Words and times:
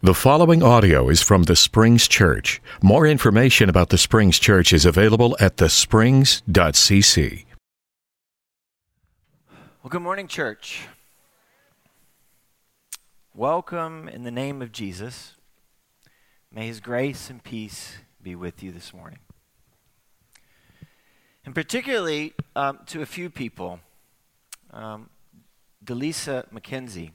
The 0.00 0.14
following 0.14 0.62
audio 0.62 1.08
is 1.08 1.22
from 1.22 1.42
the 1.42 1.56
Springs 1.56 2.06
Church. 2.06 2.62
More 2.80 3.04
information 3.04 3.68
about 3.68 3.88
the 3.88 3.98
Springs 3.98 4.38
Church 4.38 4.72
is 4.72 4.84
available 4.84 5.36
at 5.40 5.56
thesprings.cc. 5.56 7.44
Well, 9.82 9.90
good 9.90 10.02
morning, 10.02 10.28
church. 10.28 10.86
Welcome 13.34 14.08
in 14.08 14.22
the 14.22 14.30
name 14.30 14.62
of 14.62 14.70
Jesus. 14.70 15.34
May 16.52 16.68
his 16.68 16.78
grace 16.78 17.28
and 17.28 17.42
peace 17.42 17.96
be 18.22 18.36
with 18.36 18.62
you 18.62 18.70
this 18.70 18.94
morning. 18.94 19.18
And 21.44 21.56
particularly 21.56 22.34
um, 22.54 22.78
to 22.86 23.02
a 23.02 23.06
few 23.06 23.30
people, 23.30 23.80
um, 24.72 25.10
Delisa 25.84 26.48
McKenzie 26.52 27.10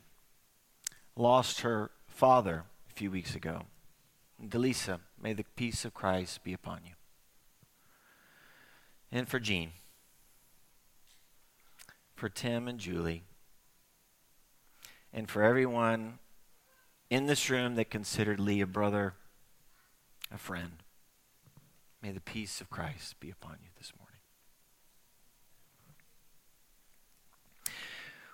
lost 1.16 1.62
her 1.62 1.90
father 2.10 2.66
a 2.94 2.96
few 2.96 3.10
weeks 3.10 3.34
ago. 3.34 3.64
Delisa, 4.40 5.00
may 5.20 5.34
the 5.34 5.46
peace 5.56 5.84
of 5.84 5.96
Christ 5.96 6.44
be 6.44 6.54
upon 6.54 6.82
you. 6.86 6.92
And 9.12 9.28
for 9.28 9.40
Jean, 9.40 9.72
for 12.16 12.30
Tim 12.30 12.68
and 12.68 12.80
Julie, 12.80 13.24
and 15.12 15.28
for 15.28 15.42
everyone 15.42 16.20
in 17.10 17.26
this 17.26 17.50
room 17.50 17.74
that 17.76 17.90
considered 17.90 18.40
Lee 18.40 18.62
a 18.62 18.68
brother, 18.68 19.16
a 20.32 20.38
friend, 20.38 20.84
may 22.02 22.12
the 22.12 22.22
peace 22.22 22.62
of 22.62 22.70
Christ 22.70 23.20
be 23.20 23.32
upon 23.32 23.58
you 23.64 23.70
this 23.76 23.92
morning. 23.98 24.20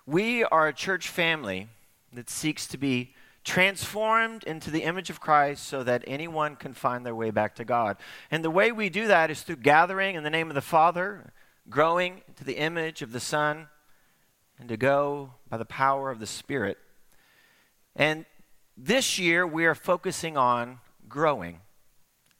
We 0.04 0.44
are 0.44 0.68
a 0.68 0.74
church 0.74 1.08
family 1.08 1.68
that 2.12 2.28
seeks 2.28 2.66
to 2.66 2.76
be 2.76 3.14
transformed 3.44 4.44
into 4.44 4.70
the 4.70 4.82
image 4.82 5.10
of 5.10 5.20
Christ 5.20 5.66
so 5.66 5.82
that 5.82 6.04
anyone 6.06 6.56
can 6.56 6.74
find 6.74 7.04
their 7.04 7.14
way 7.14 7.30
back 7.30 7.54
to 7.56 7.64
God. 7.64 7.96
And 8.30 8.44
the 8.44 8.50
way 8.50 8.70
we 8.70 8.90
do 8.90 9.06
that 9.06 9.30
is 9.30 9.42
through 9.42 9.56
gathering 9.56 10.14
in 10.14 10.22
the 10.22 10.30
name 10.30 10.48
of 10.48 10.54
the 10.54 10.60
Father, 10.60 11.32
growing 11.68 12.22
into 12.28 12.44
the 12.44 12.58
image 12.58 13.02
of 13.02 13.12
the 13.12 13.20
Son, 13.20 13.68
and 14.58 14.68
to 14.68 14.76
go 14.76 15.34
by 15.48 15.56
the 15.56 15.64
power 15.64 16.10
of 16.10 16.18
the 16.18 16.26
Spirit. 16.26 16.76
And 17.96 18.26
this 18.76 19.18
year 19.18 19.46
we 19.46 19.64
are 19.64 19.74
focusing 19.74 20.36
on 20.36 20.80
growing, 21.08 21.60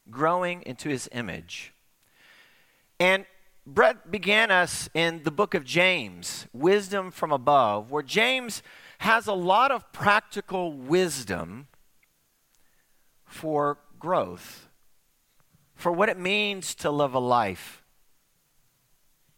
growing 0.09 0.61
into 0.63 0.89
his 0.89 1.09
image. 1.11 1.73
And 2.99 3.25
Brett 3.65 4.11
began 4.11 4.51
us 4.51 4.89
in 4.93 5.23
the 5.23 5.31
book 5.31 5.53
of 5.53 5.63
James, 5.63 6.47
Wisdom 6.53 7.11
from 7.11 7.31
Above, 7.31 7.91
where 7.91 8.03
James 8.03 8.61
has 9.01 9.25
a 9.25 9.33
lot 9.33 9.71
of 9.71 9.91
practical 9.91 10.71
wisdom 10.71 11.65
for 13.25 13.79
growth, 13.97 14.67
for 15.73 15.91
what 15.91 16.07
it 16.07 16.19
means 16.19 16.75
to 16.75 16.91
live 16.91 17.15
a 17.15 17.19
life 17.19 17.81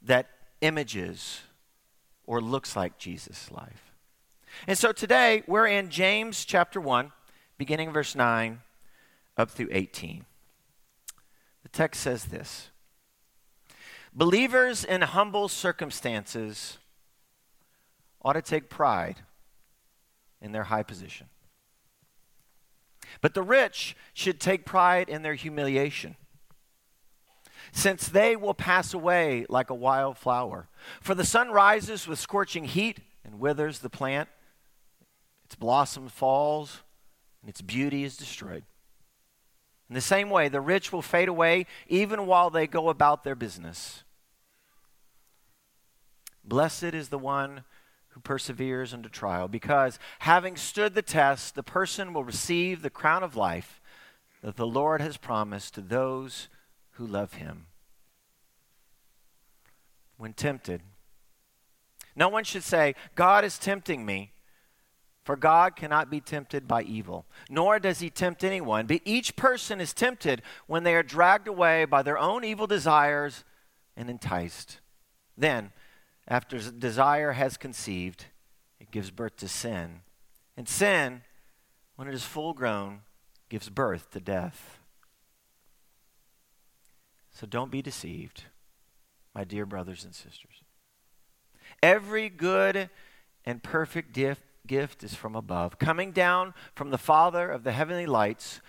that 0.02 0.28
images 0.60 1.40
or 2.26 2.42
looks 2.42 2.76
like 2.76 2.98
Jesus' 2.98 3.50
life. 3.50 3.94
And 4.66 4.76
so 4.76 4.92
today 4.92 5.42
we're 5.46 5.66
in 5.66 5.88
James 5.88 6.44
chapter 6.44 6.78
1, 6.78 7.10
beginning 7.56 7.90
verse 7.90 8.14
9 8.14 8.60
up 9.38 9.50
through 9.50 9.68
18. 9.72 10.26
The 11.62 11.68
text 11.70 12.02
says 12.02 12.26
this 12.26 12.68
Believers 14.12 14.84
in 14.84 15.00
humble 15.00 15.48
circumstances 15.48 16.76
ought 18.20 18.34
to 18.34 18.42
take 18.42 18.68
pride 18.68 19.22
in 20.44 20.52
their 20.52 20.64
high 20.64 20.82
position. 20.82 21.26
But 23.22 23.32
the 23.32 23.42
rich 23.42 23.96
should 24.12 24.38
take 24.38 24.66
pride 24.66 25.08
in 25.08 25.22
their 25.22 25.34
humiliation, 25.34 26.16
since 27.72 28.08
they 28.08 28.36
will 28.36 28.52
pass 28.52 28.92
away 28.92 29.46
like 29.48 29.70
a 29.70 29.74
wild 29.74 30.18
flower. 30.18 30.68
For 31.00 31.14
the 31.14 31.24
sun 31.24 31.50
rises 31.50 32.06
with 32.06 32.18
scorching 32.18 32.64
heat 32.64 33.00
and 33.24 33.40
withers 33.40 33.78
the 33.78 33.88
plant, 33.88 34.28
its 35.46 35.54
blossom 35.54 36.08
falls, 36.08 36.82
and 37.40 37.48
its 37.48 37.62
beauty 37.62 38.04
is 38.04 38.18
destroyed. 38.18 38.64
In 39.88 39.94
the 39.94 40.02
same 40.02 40.28
way, 40.28 40.48
the 40.48 40.60
rich 40.60 40.92
will 40.92 41.02
fade 41.02 41.28
away 41.28 41.66
even 41.88 42.26
while 42.26 42.50
they 42.50 42.66
go 42.66 42.90
about 42.90 43.24
their 43.24 43.34
business. 43.34 44.04
Blessed 46.44 46.92
is 46.94 47.08
the 47.08 47.18
one 47.18 47.64
who 48.14 48.20
perseveres 48.20 48.94
under 48.94 49.08
trial, 49.08 49.48
because 49.48 49.98
having 50.20 50.56
stood 50.56 50.94
the 50.94 51.02
test, 51.02 51.56
the 51.56 51.64
person 51.64 52.12
will 52.14 52.22
receive 52.22 52.80
the 52.80 52.88
crown 52.88 53.24
of 53.24 53.34
life 53.34 53.80
that 54.40 54.54
the 54.54 54.66
Lord 54.66 55.00
has 55.00 55.16
promised 55.16 55.74
to 55.74 55.80
those 55.80 56.48
who 56.92 57.04
love 57.04 57.34
him. 57.34 57.66
When 60.16 60.32
tempted, 60.32 60.80
no 62.14 62.28
one 62.28 62.44
should 62.44 62.62
say, 62.62 62.94
God 63.16 63.44
is 63.44 63.58
tempting 63.58 64.06
me. 64.06 64.30
For 65.24 65.36
God 65.36 65.74
cannot 65.74 66.10
be 66.10 66.20
tempted 66.20 66.68
by 66.68 66.82
evil, 66.82 67.24
nor 67.48 67.78
does 67.78 68.00
he 68.00 68.10
tempt 68.10 68.44
anyone. 68.44 68.86
But 68.86 69.00
each 69.06 69.36
person 69.36 69.80
is 69.80 69.94
tempted 69.94 70.42
when 70.66 70.84
they 70.84 70.94
are 70.94 71.02
dragged 71.02 71.48
away 71.48 71.86
by 71.86 72.02
their 72.02 72.18
own 72.18 72.44
evil 72.44 72.66
desires 72.66 73.42
and 73.96 74.10
enticed. 74.10 74.80
Then, 75.36 75.72
after 76.26 76.58
desire 76.58 77.32
has 77.32 77.56
conceived, 77.56 78.26
it 78.80 78.90
gives 78.90 79.10
birth 79.10 79.36
to 79.36 79.48
sin. 79.48 80.00
And 80.56 80.68
sin, 80.68 81.22
when 81.96 82.08
it 82.08 82.14
is 82.14 82.24
full 82.24 82.54
grown, 82.54 83.00
gives 83.48 83.68
birth 83.68 84.10
to 84.12 84.20
death. 84.20 84.78
So 87.32 87.46
don't 87.46 87.70
be 87.70 87.82
deceived, 87.82 88.44
my 89.34 89.44
dear 89.44 89.66
brothers 89.66 90.04
and 90.04 90.14
sisters. 90.14 90.62
Every 91.82 92.28
good 92.28 92.88
and 93.44 93.62
perfect 93.62 94.12
gift, 94.12 94.42
gift 94.66 95.02
is 95.02 95.14
from 95.14 95.34
above, 95.34 95.78
coming 95.78 96.12
down 96.12 96.54
from 96.74 96.90
the 96.90 96.98
Father 96.98 97.50
of 97.50 97.64
the 97.64 97.72
heavenly 97.72 98.06
lights, 98.06 98.60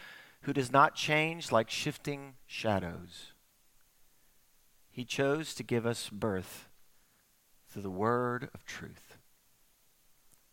who 0.41 0.53
does 0.53 0.71
not 0.71 0.95
change 0.95 1.51
like 1.51 1.69
shifting 1.69 2.33
shadows. 2.45 3.31
He 4.91 5.05
chose 5.05 5.53
to 5.55 5.63
give 5.63 5.85
us 5.85 6.09
birth 6.09 6.67
through 7.75 7.81
the 7.81 7.89
word 7.89 8.47
of 8.53 8.63
truth, 8.63 9.17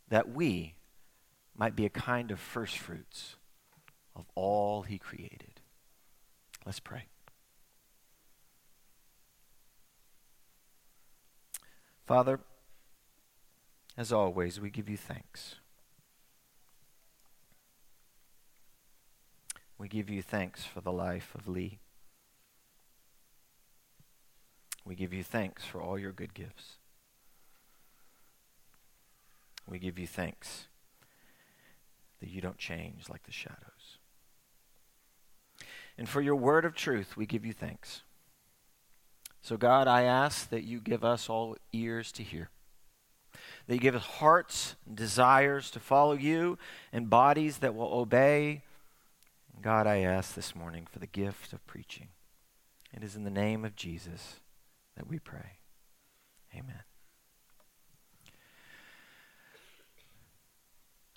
that 0.08 0.34
we 0.34 0.74
might 1.56 1.76
be 1.76 1.86
a 1.86 1.88
kind 1.88 2.32
of 2.32 2.40
first 2.40 2.76
fruits 2.78 3.36
of 4.16 4.24
all 4.34 4.82
he 4.82 4.98
created. 4.98 5.60
Let's 6.66 6.80
pray. 6.80 7.04
Father, 12.04 12.40
as 13.96 14.12
always, 14.12 14.60
we 14.60 14.68
give 14.68 14.88
you 14.88 14.96
thanks. 14.96 15.54
We 19.78 19.86
give 19.86 20.10
you 20.10 20.22
thanks 20.22 20.64
for 20.64 20.80
the 20.80 20.90
life 20.90 21.36
of 21.36 21.46
Lee. 21.46 21.78
We 24.84 24.96
give 24.96 25.12
you 25.12 25.22
thanks 25.22 25.64
for 25.64 25.80
all 25.80 25.96
your 25.96 26.10
good 26.10 26.34
gifts. 26.34 26.78
We 29.66 29.78
give 29.78 29.98
you 29.98 30.06
thanks 30.06 30.66
that 32.20 32.28
you 32.28 32.40
don't 32.40 32.58
change 32.58 33.08
like 33.08 33.24
the 33.24 33.32
shadows. 33.32 33.98
And 35.98 36.08
for 36.08 36.20
your 36.20 36.36
word 36.36 36.64
of 36.64 36.74
truth, 36.74 37.16
we 37.16 37.26
give 37.26 37.44
you 37.44 37.52
thanks. 37.52 38.02
So, 39.42 39.56
God, 39.56 39.88
I 39.88 40.02
ask 40.02 40.48
that 40.50 40.62
you 40.62 40.80
give 40.80 41.04
us 41.04 41.28
all 41.28 41.56
ears 41.72 42.12
to 42.12 42.22
hear, 42.22 42.50
that 43.66 43.74
you 43.74 43.80
give 43.80 43.96
us 43.96 44.04
hearts 44.04 44.76
and 44.86 44.96
desires 44.96 45.70
to 45.72 45.80
follow 45.80 46.12
you, 46.12 46.58
and 46.92 47.10
bodies 47.10 47.58
that 47.58 47.74
will 47.74 47.92
obey. 47.92 48.62
God, 49.60 49.86
I 49.86 49.98
ask 49.98 50.34
this 50.34 50.54
morning 50.54 50.86
for 50.90 51.00
the 51.00 51.06
gift 51.06 51.52
of 51.52 51.66
preaching. 51.66 52.08
It 52.94 53.02
is 53.02 53.16
in 53.16 53.24
the 53.24 53.30
name 53.30 53.64
of 53.64 53.74
Jesus 53.74 54.40
that 54.96 55.08
we 55.08 55.18
pray. 55.18 55.61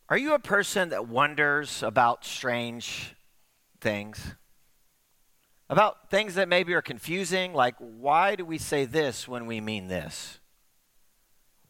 Are 0.07 0.17
you 0.17 0.35
a 0.35 0.39
person 0.39 0.89
that 0.89 1.07
wonders 1.07 1.81
about 1.81 2.23
strange 2.25 3.15
things? 3.81 4.35
About 5.67 6.11
things 6.11 6.35
that 6.35 6.47
maybe 6.47 6.75
are 6.75 6.81
confusing, 6.83 7.53
like 7.53 7.73
why 7.79 8.35
do 8.35 8.45
we 8.45 8.59
say 8.59 8.85
this 8.85 9.27
when 9.27 9.47
we 9.47 9.59
mean 9.59 9.87
this? 9.87 10.39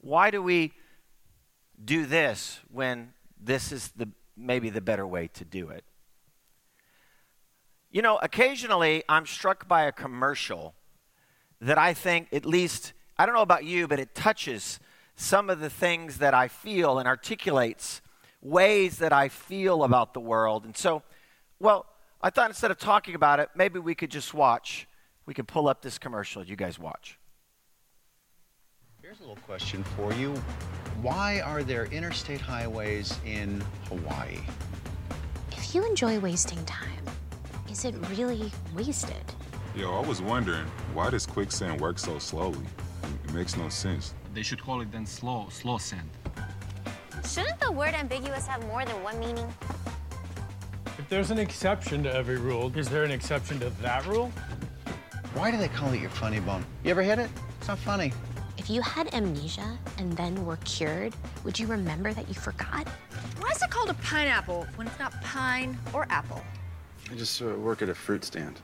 Why 0.02 0.32
do 0.32 0.44
we 0.44 0.74
do 1.84 2.06
this 2.06 2.60
when 2.70 3.14
this 3.42 3.72
is 3.72 3.92
the 3.96 4.10
maybe 4.36 4.70
the 4.70 4.82
better 4.82 5.08
way 5.08 5.30
to 5.30 5.46
do 5.46 5.70
it? 5.70 5.86
You 7.90 8.02
know, 8.02 8.18
occasionally 8.18 9.02
I'm 9.08 9.26
struck 9.26 9.66
by 9.66 9.84
a 9.84 9.94
commercial 9.94 10.76
that 11.62 11.78
I 11.78 11.94
think 11.94 12.28
at 12.34 12.46
least 12.46 12.92
I 13.18 13.26
don't 13.26 13.34
know 13.34 13.42
about 13.42 13.64
you, 13.64 13.88
but 13.88 13.98
it 13.98 14.14
touches 14.14 14.82
some 15.16 15.50
of 15.50 15.62
the 15.62 15.70
things 15.70 16.18
that 16.18 16.34
I 16.34 16.50
feel 16.50 17.00
and 17.00 17.08
articulates 17.08 18.02
ways 18.46 19.00
that 19.00 19.12
I 19.12 19.28
feel 19.28 19.84
about 19.84 20.14
the 20.14 20.20
world. 20.20 20.66
And 20.66 20.78
so, 20.78 21.02
well, 21.60 21.88
I 22.22 22.30
thought 22.30 22.50
instead 22.50 22.70
of 22.70 22.78
talking 22.78 23.16
about 23.16 23.40
it, 23.40 23.50
maybe 23.56 23.80
we 23.80 23.96
could 23.96 24.12
just 24.12 24.34
watch. 24.34 24.88
We 25.26 25.34
could 25.34 25.48
pull 25.48 25.68
up 25.68 25.82
this 25.82 25.98
commercial. 25.98 26.44
You 26.44 26.56
guys 26.56 26.78
watch. 26.78 27.18
Here's 29.02 29.20
a 29.20 29.22
little 29.22 29.38
question 29.38 29.84
for 29.84 30.14
you. 30.14 30.34
Why 31.02 31.42
are 31.42 31.64
there 31.64 31.86
interstate 31.86 32.40
highways 32.40 33.20
in 33.26 33.64
Hawaii? 33.90 34.40
If 35.52 35.74
you 35.74 35.86
enjoy 35.86 36.20
wasting 36.20 36.64
time, 36.66 37.06
is 37.70 37.84
it 37.86 37.96
really 38.12 38.52
wasted? 38.76 39.24
Yo, 39.76 39.92
I 39.92 40.08
was 40.08 40.22
wondering, 40.22 40.66
why 40.94 41.10
does 41.10 41.26
quicksand 41.26 41.82
work 41.82 41.98
so 42.00 42.20
slowly? 42.20 42.66
It 43.26 43.34
makes 43.34 43.58
no 43.58 43.70
sense. 43.70 44.14
They 44.34 44.44
should 44.44 44.62
call 44.62 44.82
it 44.82 44.92
then 44.92 45.06
slow, 45.06 45.48
slow 45.50 45.78
sand. 45.78 46.10
Shouldn't 47.28 47.60
the 47.60 47.72
word 47.72 47.96
ambiguous 47.96 48.46
have 48.46 48.66
more 48.68 48.86
than 48.86 49.02
one 49.02 49.20
meaning? 49.20 49.52
If 51.00 51.10
there's 51.10 51.32
an 51.32 51.40
exception 51.40 52.04
to 52.04 52.14
every 52.14 52.38
rule, 52.38 52.72
is 52.78 52.88
there 52.88 53.04
an 53.04 53.12
exception 53.12 53.60
to 53.62 53.70
that 53.82 54.06
rule? 54.06 54.32
Why 55.34 55.50
do 55.50 55.58
they 55.58 55.68
call 55.68 55.92
it 55.92 56.00
your 56.00 56.12
funny 56.12 56.40
bone? 56.40 56.64
You 56.84 56.92
ever 56.92 57.02
hit 57.02 57.18
it? 57.18 57.30
It's 57.58 57.68
not 57.68 57.80
funny. 57.80 58.14
If 58.58 58.70
you 58.70 58.82
had 58.82 59.14
amnesia 59.14 59.78
and 59.98 60.16
then 60.16 60.46
were 60.46 60.58
cured, 60.58 61.16
would 61.44 61.60
you 61.60 61.68
remember 61.68 62.14
that 62.14 62.28
you 62.28 62.36
forgot? 62.36 62.88
Why 63.40 63.50
is 63.50 63.62
it 63.62 63.70
called 63.72 63.90
a 63.90 63.96
pineapple 63.96 64.68
when 64.76 64.86
it's 64.88 65.00
not 65.00 65.12
pine 65.24 65.78
or 65.94 66.06
apple? 66.10 66.44
I 67.12 67.16
just 67.16 67.42
uh, 67.42 67.48
work 67.56 67.82
at 67.82 67.90
a 67.90 67.96
fruit 67.96 68.24
stand. 68.24 68.62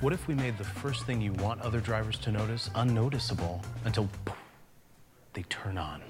What 0.00 0.12
if 0.12 0.26
we 0.26 0.34
made 0.34 0.56
the 0.58 0.64
first 0.64 1.04
thing 1.04 1.20
you 1.20 1.34
want 1.34 1.60
other 1.60 1.78
drivers 1.78 2.18
to 2.20 2.32
notice 2.32 2.70
unnoticeable 2.74 3.62
until 3.84 4.08
poof, 4.24 4.36
they 5.34 5.42
turn 5.42 5.78
on? 5.78 6.02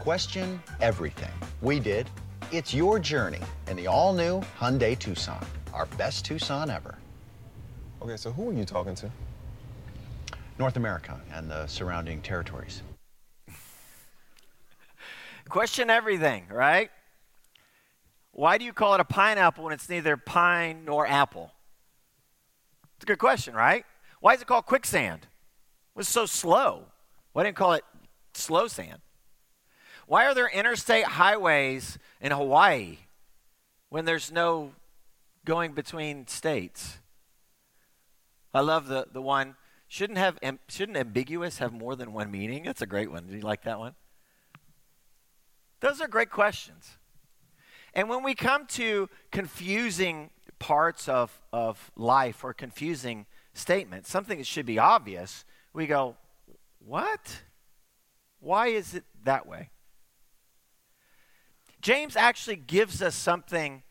Question 0.00 0.62
everything. 0.80 1.30
We 1.62 1.80
did. 1.80 2.10
It's 2.52 2.74
your 2.74 2.98
journey 2.98 3.40
in 3.68 3.76
the 3.76 3.86
all 3.86 4.12
new 4.12 4.40
Hyundai 4.58 4.98
Tucson, 4.98 5.44
our 5.72 5.86
best 5.96 6.24
Tucson 6.24 6.70
ever. 6.70 6.98
Okay, 8.02 8.16
so 8.16 8.30
who 8.30 8.50
are 8.50 8.52
you 8.52 8.64
talking 8.64 8.94
to? 8.96 9.10
North 10.58 10.76
America 10.76 11.18
and 11.32 11.50
the 11.50 11.66
surrounding 11.66 12.20
territories. 12.20 12.82
Question 15.48 15.90
everything, 15.90 16.44
right? 16.50 16.90
Why 18.32 18.58
do 18.58 18.64
you 18.64 18.72
call 18.72 18.94
it 18.94 19.00
a 19.00 19.04
pineapple 19.04 19.64
when 19.64 19.72
it's 19.72 19.88
neither 19.88 20.16
pine 20.16 20.84
nor 20.84 21.06
apple? 21.06 21.52
It's 22.96 23.04
a 23.04 23.06
good 23.06 23.18
question, 23.18 23.54
right? 23.54 23.84
Why 24.20 24.34
is 24.34 24.42
it 24.42 24.46
called 24.46 24.66
quicksand? 24.66 25.22
It 25.22 25.98
was 25.98 26.08
so 26.08 26.26
slow. 26.26 26.86
Why 27.32 27.44
didn't 27.44 27.54
you 27.54 27.58
call 27.58 27.72
it 27.74 27.84
slow 28.34 28.66
sand? 28.66 29.00
Why 30.06 30.26
are 30.26 30.34
there 30.34 30.48
interstate 30.48 31.04
highways 31.04 31.98
in 32.20 32.32
Hawaii 32.32 32.98
when 33.88 34.04
there's 34.04 34.30
no 34.30 34.72
going 35.44 35.72
between 35.72 36.26
states? 36.26 36.98
I 38.52 38.60
love 38.60 38.86
the, 38.86 39.06
the 39.10 39.22
one 39.22 39.56
shouldn't 39.88 40.18
have 40.18 40.38
shouldn't 40.68 40.98
ambiguous 40.98 41.58
have 41.58 41.72
more 41.72 41.96
than 41.96 42.12
one 42.12 42.30
meaning? 42.30 42.64
That's 42.64 42.82
a 42.82 42.86
great 42.86 43.10
one. 43.10 43.26
Do 43.26 43.34
you 43.34 43.42
like 43.42 43.62
that 43.64 43.78
one? 43.78 43.94
Those 45.80 46.00
are 46.00 46.08
great 46.08 46.30
questions. 46.30 46.98
And 47.94 48.08
when 48.08 48.22
we 48.22 48.34
come 48.34 48.66
to 48.68 49.08
confusing 49.30 50.30
parts 50.58 51.08
of, 51.08 51.40
of 51.52 51.92
life 51.96 52.42
or 52.42 52.52
confusing 52.52 53.26
statements, 53.52 54.10
something 54.10 54.38
that 54.38 54.46
should 54.46 54.66
be 54.66 54.78
obvious, 54.78 55.44
we 55.72 55.86
go, 55.86 56.16
What? 56.78 57.42
Why 58.40 58.68
is 58.68 58.94
it 58.94 59.04
that 59.24 59.46
way? 59.46 59.70
James 61.84 62.16
actually 62.16 62.56
gives 62.56 63.02
us 63.02 63.14
something 63.14 63.82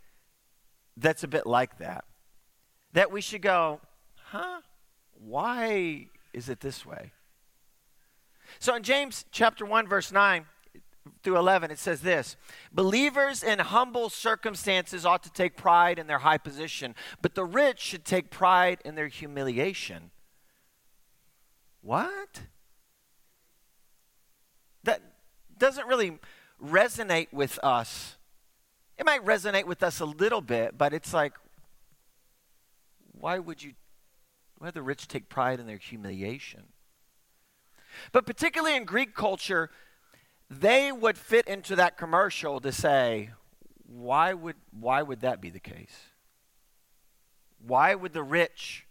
that's 0.97 1.23
a 1.23 1.27
bit 1.27 1.45
like 1.45 1.77
that. 1.77 2.05
That 2.93 3.11
we 3.11 3.21
should 3.21 3.43
go, 3.43 3.81
huh? 4.15 4.61
Why 5.13 6.07
is 6.33 6.49
it 6.49 6.59
this 6.59 6.87
way? 6.87 7.11
So 8.57 8.75
in 8.75 8.81
James 8.81 9.25
chapter 9.31 9.63
1 9.63 9.87
verse 9.87 10.11
9 10.11 10.47
through 11.21 11.37
11 11.37 11.69
it 11.69 11.77
says 11.77 12.01
this, 12.01 12.35
believers 12.71 13.43
in 13.43 13.59
humble 13.59 14.09
circumstances 14.09 15.05
ought 15.05 15.21
to 15.21 15.31
take 15.31 15.55
pride 15.55 15.99
in 15.99 16.07
their 16.07 16.19
high 16.19 16.39
position, 16.39 16.95
but 17.21 17.35
the 17.35 17.45
rich 17.45 17.79
should 17.79 18.05
take 18.05 18.31
pride 18.31 18.79
in 18.83 18.95
their 18.95 19.07
humiliation. 19.07 20.09
What? 21.81 22.41
That 24.83 24.99
doesn't 25.59 25.87
really 25.87 26.17
resonate 26.63 27.31
with 27.31 27.59
us. 27.63 28.17
It 28.97 29.05
might 29.05 29.25
resonate 29.25 29.65
with 29.65 29.83
us 29.83 29.99
a 29.99 30.05
little 30.05 30.41
bit, 30.41 30.77
but 30.77 30.93
it's 30.93 31.13
like, 31.13 31.33
why 33.11 33.39
would 33.39 33.63
you, 33.63 33.73
why 34.57 34.71
the 34.71 34.81
rich 34.81 35.07
take 35.07 35.29
pride 35.29 35.59
in 35.59 35.67
their 35.67 35.77
humiliation? 35.77 36.63
But 38.11 38.25
particularly 38.25 38.75
in 38.75 38.85
Greek 38.85 39.13
culture, 39.13 39.69
they 40.49 40.91
would 40.91 41.17
fit 41.17 41.47
into 41.47 41.75
that 41.75 41.97
commercial 41.97 42.59
to 42.59 42.71
say, 42.71 43.31
why 43.85 44.33
would, 44.33 44.55
why 44.71 45.01
would 45.01 45.21
that 45.21 45.41
be 45.41 45.49
the 45.49 45.59
case? 45.59 45.95
Why 47.65 47.95
would 47.95 48.13
the 48.13 48.23
rich, 48.23 48.85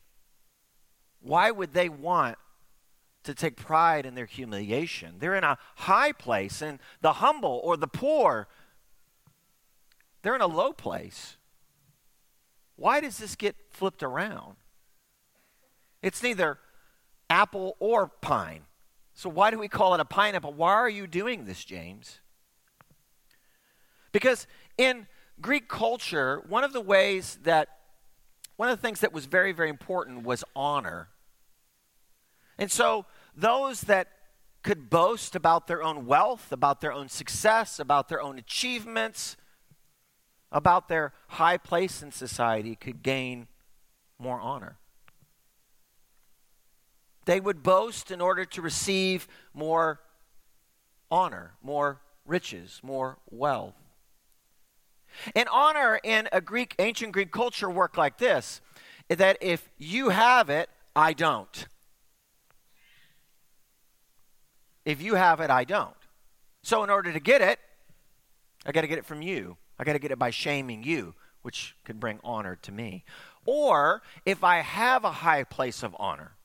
why 1.21 1.51
would 1.51 1.73
they 1.73 1.89
want 1.89 2.39
to 3.25 3.35
take 3.35 3.57
pride 3.57 4.05
in 4.05 4.15
their 4.15 4.27
humiliation. 4.27 5.17
They're 5.19 5.35
in 5.35 5.45
a 5.45 5.59
high 5.77 6.13
place, 6.13 6.61
and 6.61 6.79
the 7.01 7.15
humble 7.15 7.61
or 7.63 7.77
the 7.77 7.87
poor, 7.87 8.49
they're 10.23 10.35
in 10.35 10.41
a 10.41 10.47
low 10.47 10.73
place. 10.73 11.37
Why 12.77 13.01
does 13.01 13.19
this 13.19 13.37
get 13.37 13.57
flipped 13.71 14.03
around? 14.03 14.57
It's 16.03 16.23
neither 16.23 16.59
apple 17.31 17.77
or 17.79 18.09
pine. 18.09 18.63
So, 19.15 19.29
why 19.29 19.51
do 19.51 19.59
we 19.59 19.69
call 19.69 19.95
it 19.95 20.01
a 20.01 20.05
pineapple? 20.05 20.53
Why 20.53 20.73
are 20.73 20.89
you 20.89 21.07
doing 21.07 21.45
this, 21.45 21.65
James? 21.65 22.19
Because 24.11 24.47
in 24.77 25.07
Greek 25.41 25.69
culture, 25.69 26.43
one 26.49 26.65
of 26.65 26.73
the 26.73 26.81
ways 26.81 27.39
that, 27.45 27.69
one 28.57 28.69
of 28.69 28.77
the 28.77 28.83
things 28.83 29.01
that 29.01 29.13
was 29.13 29.27
very, 29.27 29.53
very 29.53 29.69
important 29.69 30.25
was 30.25 30.45
honor. 30.55 31.09
And 32.59 32.71
so 32.71 33.07
those 33.35 33.83
that 33.83 34.09
could 34.63 34.89
boast 34.91 35.35
about 35.35 35.67
their 35.67 35.83
own 35.83 36.07
wealth, 36.07 36.53
about 36.53 36.81
their 36.81 36.93
own 36.93 37.09
success, 37.09 37.79
about 37.79 38.09
their 38.09 38.23
own 38.23 38.39
achievements, 38.39 39.37
about 40.53 40.89
their 40.89 41.13
high 41.29 41.57
place 41.57 42.03
in 42.03 42.13
society 42.13 42.77
could 42.77 43.03
gain 43.03 43.49
more 44.19 44.41
honor. 44.41 44.79
They 47.25 47.41
would 47.41 47.63
boast 47.63 48.11
in 48.11 48.21
order 48.21 48.45
to 48.45 48.63
receive 48.63 49.27
more 49.55 50.01
honor, 51.11 51.55
more 51.63 52.01
riches, 52.25 52.81
more 52.83 53.19
wealth. 53.31 53.75
And 55.35 55.49
honor 55.51 56.01
in 56.03 56.29
a 56.33 56.41
Greek, 56.41 56.75
ancient 56.79 57.13
Greek 57.13 57.33
culture 57.33 57.71
worked 57.71 57.99
like 57.99 58.19
this 58.19 58.61
that 59.09 59.37
if 59.41 59.69
you 59.77 60.09
have 60.09 60.49
it, 60.49 60.71
I 60.97 61.13
don't. 61.13 61.67
If 64.85 65.01
you 65.01 65.15
have 65.15 65.41
it, 65.41 65.51
I 65.51 65.65
don't. 65.65 65.97
So, 66.63 66.85
in 66.85 66.91
order 66.91 67.13
to 67.13 67.21
get 67.21 67.41
it, 67.41 67.59
I 68.65 68.73
got 68.73 68.83
to 68.83 68.87
get 68.87 68.99
it 68.99 69.07
from 69.07 69.23
you. 69.23 69.57
I 69.79 69.85
got 69.85 69.95
to 69.95 69.99
get 69.99 70.13
it 70.13 70.19
by 70.19 70.31
shaming 70.31 70.83
you, 70.85 71.15
which 71.43 71.77
could 71.85 71.99
bring 71.99 72.21
honor 72.23 72.57
to 72.63 72.73
me. 72.73 73.05
Or 73.45 74.03
if 74.25 74.45
I 74.45 74.59
have 74.61 75.05
a 75.05 75.11
high 75.11 75.45
place 75.45 75.83
of 75.83 75.97
honor, 75.99 76.37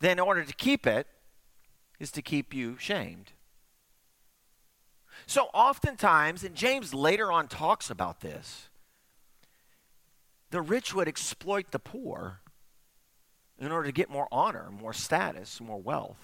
then 0.00 0.12
in 0.12 0.20
order 0.20 0.44
to 0.44 0.54
keep 0.54 0.86
it 0.86 1.06
is 1.98 2.10
to 2.10 2.22
keep 2.22 2.52
you 2.52 2.76
shamed. 2.78 3.32
So, 5.26 5.44
oftentimes, 5.54 6.44
and 6.44 6.54
James 6.54 6.92
later 6.92 7.30
on 7.30 7.48
talks 7.48 7.88
about 7.88 8.20
this, 8.20 8.68
the 10.50 10.60
rich 10.60 10.94
would 10.94 11.08
exploit 11.08 11.70
the 11.70 11.78
poor 11.78 12.41
in 13.62 13.70
order 13.70 13.86
to 13.86 13.92
get 13.92 14.10
more 14.10 14.26
honor, 14.32 14.70
more 14.70 14.92
status, 14.92 15.60
more 15.60 15.80
wealth. 15.80 16.18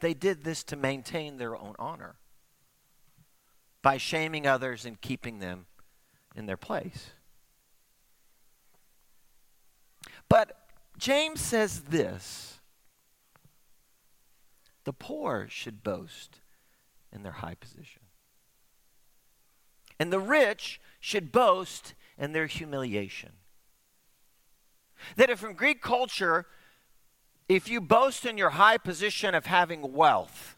They 0.00 0.12
did 0.12 0.42
this 0.42 0.64
to 0.64 0.76
maintain 0.76 1.36
their 1.36 1.56
own 1.56 1.76
honor 1.78 2.16
by 3.80 3.96
shaming 3.96 4.46
others 4.46 4.84
and 4.84 5.00
keeping 5.00 5.38
them 5.38 5.66
in 6.34 6.46
their 6.46 6.56
place. 6.56 7.10
But 10.28 10.56
James 10.98 11.40
says 11.40 11.82
this 11.82 12.58
the 14.84 14.92
poor 14.92 15.46
should 15.48 15.84
boast 15.84 16.40
in 17.12 17.22
their 17.22 17.32
high 17.32 17.54
position, 17.54 18.02
and 20.00 20.12
the 20.12 20.20
rich 20.20 20.80
should 20.98 21.30
boast 21.30 21.94
in 22.18 22.32
their 22.32 22.46
humiliation. 22.46 23.32
That 25.16 25.30
if 25.30 25.44
in 25.44 25.54
Greek 25.54 25.82
culture, 25.82 26.46
if 27.48 27.68
you 27.68 27.80
boast 27.80 28.26
in 28.26 28.38
your 28.38 28.50
high 28.50 28.78
position 28.78 29.34
of 29.34 29.46
having 29.46 29.92
wealth, 29.92 30.56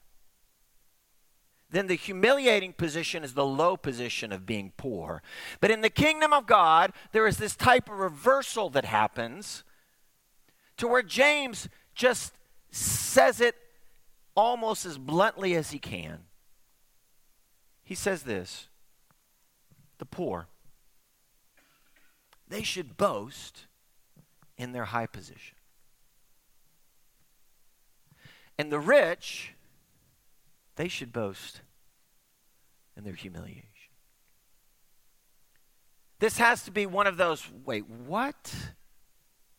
then 1.70 1.86
the 1.86 1.94
humiliating 1.94 2.72
position 2.72 3.22
is 3.22 3.34
the 3.34 3.46
low 3.46 3.76
position 3.76 4.32
of 4.32 4.44
being 4.44 4.72
poor. 4.76 5.22
But 5.60 5.70
in 5.70 5.82
the 5.82 5.90
kingdom 5.90 6.32
of 6.32 6.46
God, 6.46 6.92
there 7.12 7.26
is 7.26 7.36
this 7.36 7.54
type 7.54 7.88
of 7.88 7.98
reversal 7.98 8.70
that 8.70 8.84
happens 8.84 9.62
to 10.78 10.88
where 10.88 11.02
James 11.02 11.68
just 11.94 12.34
says 12.70 13.40
it 13.40 13.54
almost 14.34 14.84
as 14.84 14.98
bluntly 14.98 15.54
as 15.54 15.70
he 15.70 15.78
can. 15.78 16.20
He 17.84 17.94
says 17.94 18.22
this 18.22 18.68
the 19.98 20.06
poor, 20.06 20.48
they 22.48 22.62
should 22.62 22.96
boast 22.96 23.66
in 24.60 24.72
their 24.72 24.84
high 24.84 25.06
position. 25.06 25.56
And 28.58 28.70
the 28.70 28.78
rich, 28.78 29.54
they 30.76 30.86
should 30.86 31.14
boast 31.14 31.62
in 32.94 33.04
their 33.04 33.14
humiliation. 33.14 33.64
This 36.18 36.36
has 36.36 36.62
to 36.64 36.70
be 36.70 36.84
one 36.84 37.06
of 37.06 37.16
those, 37.16 37.42
wait, 37.64 37.88
what 37.88 38.54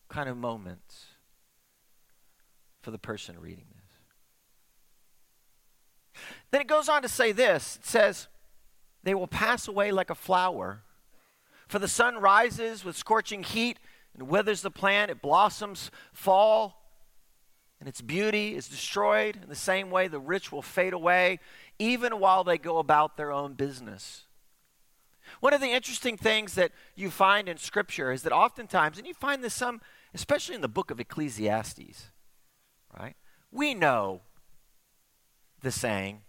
kind 0.07 0.29
of 0.29 0.37
moments 0.37 1.05
for 2.83 2.91
the 2.91 2.99
person 2.99 3.39
reading 3.39 3.65
this? 6.13 6.23
Then 6.51 6.61
it 6.61 6.67
goes 6.67 6.87
on 6.87 7.01
to 7.01 7.09
say 7.09 7.31
this 7.31 7.77
it 7.77 7.87
says, 7.87 8.27
They 9.01 9.15
will 9.15 9.25
pass 9.25 9.67
away 9.67 9.91
like 9.91 10.11
a 10.11 10.15
flower. 10.15 10.83
For 11.67 11.79
the 11.79 11.87
sun 11.87 12.17
rises 12.17 12.85
with 12.85 12.95
scorching 12.95 13.41
heat 13.41 13.79
and 14.13 14.27
withers 14.27 14.61
the 14.61 14.71
plant, 14.71 15.11
it 15.11 15.21
blossoms, 15.21 15.91
fall, 16.13 16.77
and 17.79 17.89
its 17.89 18.01
beauty 18.01 18.55
is 18.55 18.67
destroyed. 18.67 19.39
In 19.41 19.49
the 19.49 19.55
same 19.55 19.89
way, 19.89 20.07
the 20.07 20.19
rich 20.19 20.51
will 20.51 20.61
fade 20.61 20.93
away, 20.93 21.39
even 21.79 22.19
while 22.19 22.43
they 22.43 22.57
go 22.57 22.77
about 22.77 23.17
their 23.17 23.31
own 23.31 23.53
business. 23.53 24.25
One 25.39 25.53
of 25.53 25.61
the 25.61 25.71
interesting 25.71 26.17
things 26.17 26.55
that 26.55 26.71
you 26.95 27.09
find 27.09 27.47
in 27.47 27.57
Scripture 27.57 28.11
is 28.11 28.23
that 28.23 28.33
oftentimes, 28.33 28.97
and 28.97 29.07
you 29.07 29.13
find 29.13 29.43
this 29.43 29.53
some, 29.53 29.81
especially 30.13 30.55
in 30.55 30.61
the 30.61 30.67
book 30.67 30.91
of 30.91 30.99
Ecclesiastes, 30.99 32.11
right? 32.99 33.15
We 33.51 33.73
know 33.73 34.21
the 35.61 35.71
saying, 35.71 36.21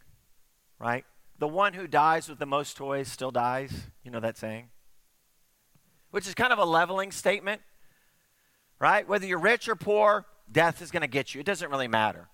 right? 0.79 1.05
The 1.39 1.49
one 1.49 1.75
who 1.75 1.87
dies 1.87 2.29
with 2.29 2.39
the 2.39 2.47
most 2.47 2.77
toys 2.77 3.09
still 3.09 3.31
dies. 3.31 3.89
You 4.05 4.11
know 4.11 4.21
that 4.21 4.39
saying? 4.39 4.69
Which 6.11 6.29
is 6.29 6.35
kind 6.35 6.53
of 6.53 6.59
a 6.59 6.65
leveling 6.65 7.11
statement, 7.11 7.63
right? 8.83 9.07
Whether 9.09 9.27
you're 9.27 9.39
rich 9.39 9.69
or 9.69 9.77
poor, 9.77 10.27
death 10.51 10.83
is 10.83 10.91
going 10.91 11.03
to 11.03 11.07
get 11.07 11.35
you. 11.35 11.41
It 11.41 11.47
doesn't 11.47 11.71
really 11.71 11.87
matter. 11.87 12.27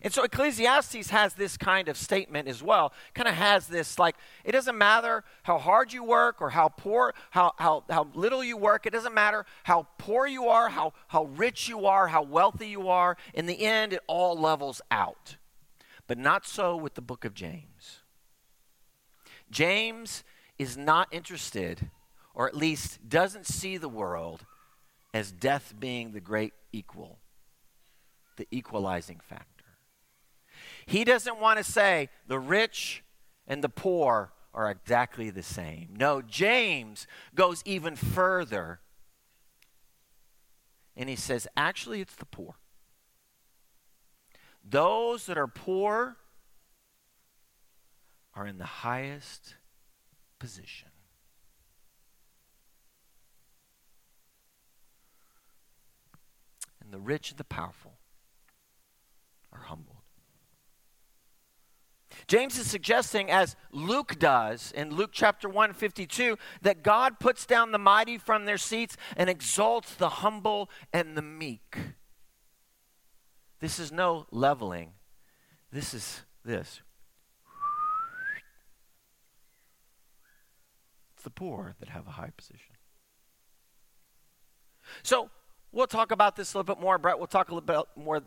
And 0.00 0.12
so 0.12 0.24
Ecclesiastes 0.24 1.10
has 1.10 1.34
this 1.34 1.58
kind 1.58 1.86
of 1.86 1.98
statement 1.98 2.48
as 2.48 2.62
well. 2.62 2.94
Kind 3.14 3.28
of 3.28 3.34
has 3.34 3.66
this 3.66 3.98
like, 3.98 4.16
it 4.42 4.52
doesn't 4.52 4.76
matter 4.76 5.22
how 5.42 5.58
hard 5.58 5.92
you 5.92 6.02
work 6.02 6.40
or 6.40 6.50
how 6.50 6.68
poor, 6.68 7.14
how, 7.30 7.52
how, 7.58 7.84
how 7.90 8.08
little 8.14 8.42
you 8.42 8.56
work. 8.56 8.86
It 8.86 8.92
doesn't 8.94 9.12
matter 9.14 9.44
how 9.64 9.86
poor 9.98 10.26
you 10.26 10.48
are, 10.48 10.70
how, 10.70 10.94
how 11.08 11.24
rich 11.24 11.68
you 11.68 11.84
are, 11.84 12.08
how 12.08 12.22
wealthy 12.22 12.68
you 12.68 12.88
are. 12.88 13.18
In 13.34 13.44
the 13.44 13.60
end, 13.64 13.92
it 13.92 14.00
all 14.06 14.38
levels 14.38 14.80
out. 14.90 15.36
But 16.06 16.16
not 16.16 16.46
so 16.46 16.74
with 16.74 16.94
the 16.94 17.02
book 17.02 17.26
of 17.26 17.34
James. 17.34 18.00
James 19.50 20.24
is 20.58 20.76
not 20.76 21.08
interested, 21.12 21.90
or 22.34 22.48
at 22.48 22.56
least 22.56 23.10
doesn't 23.10 23.46
see 23.46 23.76
the 23.76 23.90
world 23.90 24.46
as 25.14 25.30
death 25.30 25.72
being 25.78 26.10
the 26.10 26.20
great 26.20 26.52
equal, 26.72 27.20
the 28.36 28.48
equalizing 28.50 29.20
factor. 29.20 29.64
He 30.86 31.04
doesn't 31.04 31.40
want 31.40 31.58
to 31.58 31.64
say 31.64 32.10
the 32.26 32.38
rich 32.38 33.04
and 33.46 33.62
the 33.62 33.68
poor 33.68 34.32
are 34.52 34.70
exactly 34.70 35.30
the 35.30 35.42
same. 35.42 35.90
No, 35.96 36.20
James 36.20 37.06
goes 37.34 37.62
even 37.64 37.94
further. 37.94 38.80
And 40.96 41.08
he 41.08 41.16
says, 41.16 41.46
actually, 41.56 42.00
it's 42.00 42.14
the 42.16 42.26
poor. 42.26 42.56
Those 44.68 45.26
that 45.26 45.38
are 45.38 45.48
poor 45.48 46.16
are 48.34 48.46
in 48.46 48.58
the 48.58 48.64
highest 48.64 49.54
position. 50.38 50.88
And 56.83 56.83
the 56.94 57.00
rich 57.00 57.30
and 57.30 57.38
the 57.38 57.44
powerful 57.44 57.98
are 59.52 59.62
humbled. 59.62 59.96
James 62.28 62.56
is 62.56 62.70
suggesting, 62.70 63.32
as 63.32 63.56
Luke 63.72 64.16
does 64.20 64.70
in 64.70 64.94
Luke 64.94 65.10
chapter 65.12 65.48
1, 65.48 65.72
52, 65.72 66.38
that 66.62 66.84
God 66.84 67.18
puts 67.18 67.46
down 67.46 67.72
the 67.72 67.78
mighty 67.78 68.16
from 68.16 68.44
their 68.44 68.56
seats 68.56 68.96
and 69.16 69.28
exalts 69.28 69.92
the 69.96 70.08
humble 70.08 70.70
and 70.92 71.16
the 71.16 71.22
meek. 71.22 71.76
This 73.58 73.80
is 73.80 73.90
no 73.90 74.26
leveling. 74.30 74.92
This 75.72 75.94
is 75.94 76.22
this. 76.44 76.80
It's 81.14 81.24
the 81.24 81.30
poor 81.30 81.74
that 81.80 81.88
have 81.88 82.06
a 82.06 82.12
high 82.12 82.30
position. 82.36 82.76
So, 85.02 85.30
we'll 85.74 85.86
talk 85.86 86.12
about 86.12 86.36
this 86.36 86.54
a 86.54 86.58
little 86.58 86.74
bit 86.74 86.80
more. 86.80 86.96
Brett, 86.96 87.18
we'll 87.18 87.26
talk 87.26 87.50
a 87.50 87.54
little 87.54 87.66
bit 87.66 88.02
more 88.02 88.22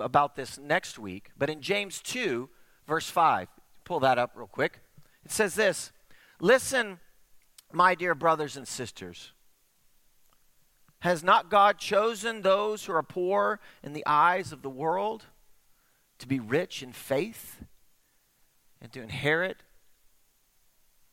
about 0.00 0.34
this 0.34 0.58
next 0.58 0.98
week. 0.98 1.30
But 1.38 1.50
in 1.50 1.60
James 1.60 2.00
2, 2.00 2.48
verse 2.88 3.08
5. 3.08 3.48
Pull 3.84 4.00
that 4.00 4.18
up 4.18 4.32
real 4.34 4.48
quick. 4.48 4.80
It 5.24 5.30
says 5.30 5.54
this 5.54 5.92
Listen, 6.40 6.98
my 7.72 7.94
dear 7.94 8.14
brothers 8.14 8.56
and 8.56 8.66
sisters. 8.66 9.32
Has 11.00 11.22
not 11.22 11.50
God 11.50 11.78
chosen 11.78 12.40
those 12.40 12.86
who 12.86 12.92
are 12.92 13.02
poor 13.02 13.60
in 13.82 13.92
the 13.92 14.04
eyes 14.06 14.50
of 14.50 14.62
the 14.62 14.70
world 14.70 15.26
to 16.18 16.26
be 16.26 16.40
rich 16.40 16.82
in 16.82 16.90
faith 16.90 17.58
and 18.80 18.90
to 18.92 19.02
inherit 19.02 19.58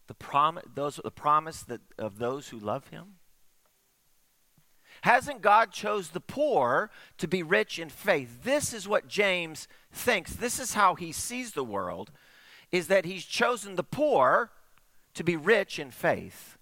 the 0.07 0.13
promise, 0.13 0.63
those, 0.73 0.99
the 1.03 1.11
promise 1.11 1.63
that, 1.63 1.81
of 1.99 2.17
those 2.17 2.47
who 2.47 2.57
love 2.57 2.87
him? 2.87 3.15
Hasn't 5.03 5.41
God 5.41 5.73
chose 5.73 6.11
the 6.11 6.21
poor 6.21 6.89
to 7.17 7.27
be 7.27 7.43
rich 7.43 7.77
in 7.77 7.89
faith? 7.89 8.45
This 8.45 8.73
is 8.73 8.87
what 8.87 9.09
James 9.09 9.67
thinks. 9.91 10.33
This 10.33 10.61
is 10.61 10.75
how 10.75 10.95
he 10.95 11.11
sees 11.11 11.51
the 11.51 11.63
world 11.63 12.09
is 12.71 12.87
that 12.87 13.03
he's 13.03 13.25
chosen 13.25 13.75
the 13.75 13.83
poor 13.83 14.51
to 15.13 15.21
be 15.21 15.35
rich 15.35 15.77
in 15.77 15.91
faith. 15.91 16.57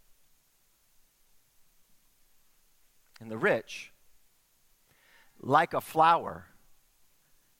And 3.19 3.29
the 3.29 3.37
rich 3.37 3.91
like 5.39 5.75
a 5.75 5.81
flower 5.81 6.47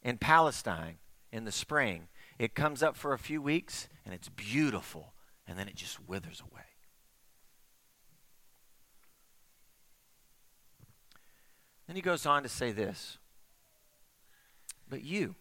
in 0.01 0.17
Palestine 0.17 0.97
in 1.31 1.45
the 1.45 1.51
spring. 1.51 2.07
It 2.39 2.55
comes 2.55 2.81
up 2.81 2.95
for 2.95 3.13
a 3.13 3.19
few 3.19 3.39
weeks 3.39 3.87
and 4.03 4.15
it's 4.15 4.29
beautiful 4.29 5.13
and 5.47 5.59
then 5.59 5.67
it 5.67 5.75
just 5.75 5.99
withers 6.07 6.41
away. 6.41 6.70
Then 11.91 11.97
he 11.97 12.01
goes 12.01 12.25
on 12.25 12.43
to 12.43 12.47
say 12.47 12.71
this 12.71 13.17
But 14.87 15.03
you, 15.03 15.35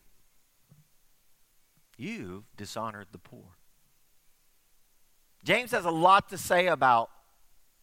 you've 1.96 2.42
dishonored 2.56 3.06
the 3.12 3.18
poor. 3.18 3.56
James 5.44 5.70
has 5.70 5.84
a 5.84 5.92
lot 5.92 6.28
to 6.30 6.36
say 6.36 6.66
about 6.66 7.08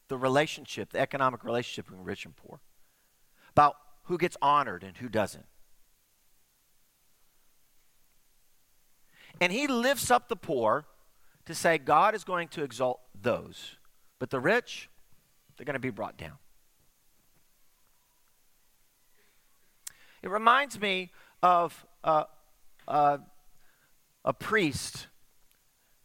the 0.10 0.18
relationship, 0.18 0.92
the 0.92 1.00
economic 1.00 1.46
relationship 1.46 1.86
between 1.86 2.04
rich 2.04 2.26
and 2.26 2.36
poor, 2.36 2.60
about 3.52 3.78
who 4.04 4.18
gets 4.18 4.36
honored 4.42 4.84
and 4.84 4.98
who 4.98 5.08
doesn't. 5.08 5.46
And 9.40 9.54
he 9.54 9.68
lifts 9.68 10.12
up 10.12 10.28
the 10.28 10.36
poor 10.36 10.88
to 11.46 11.56
say 11.56 11.78
God 11.78 12.14
is 12.16 12.26
going 12.26 12.50
to 12.50 12.64
exalt 12.64 13.00
those, 13.16 13.78
but 14.20 14.30
the 14.30 14.42
rich, 14.42 14.90
they're 15.56 15.64
going 15.64 15.76
to 15.76 15.80
be 15.80 15.90
brought 15.90 16.18
down. 16.18 16.38
It 20.28 20.32
reminds 20.32 20.78
me 20.82 21.12
of 21.42 21.86
uh, 22.04 22.26
uh, 22.86 23.20
a 24.26 24.34
priest 24.34 25.08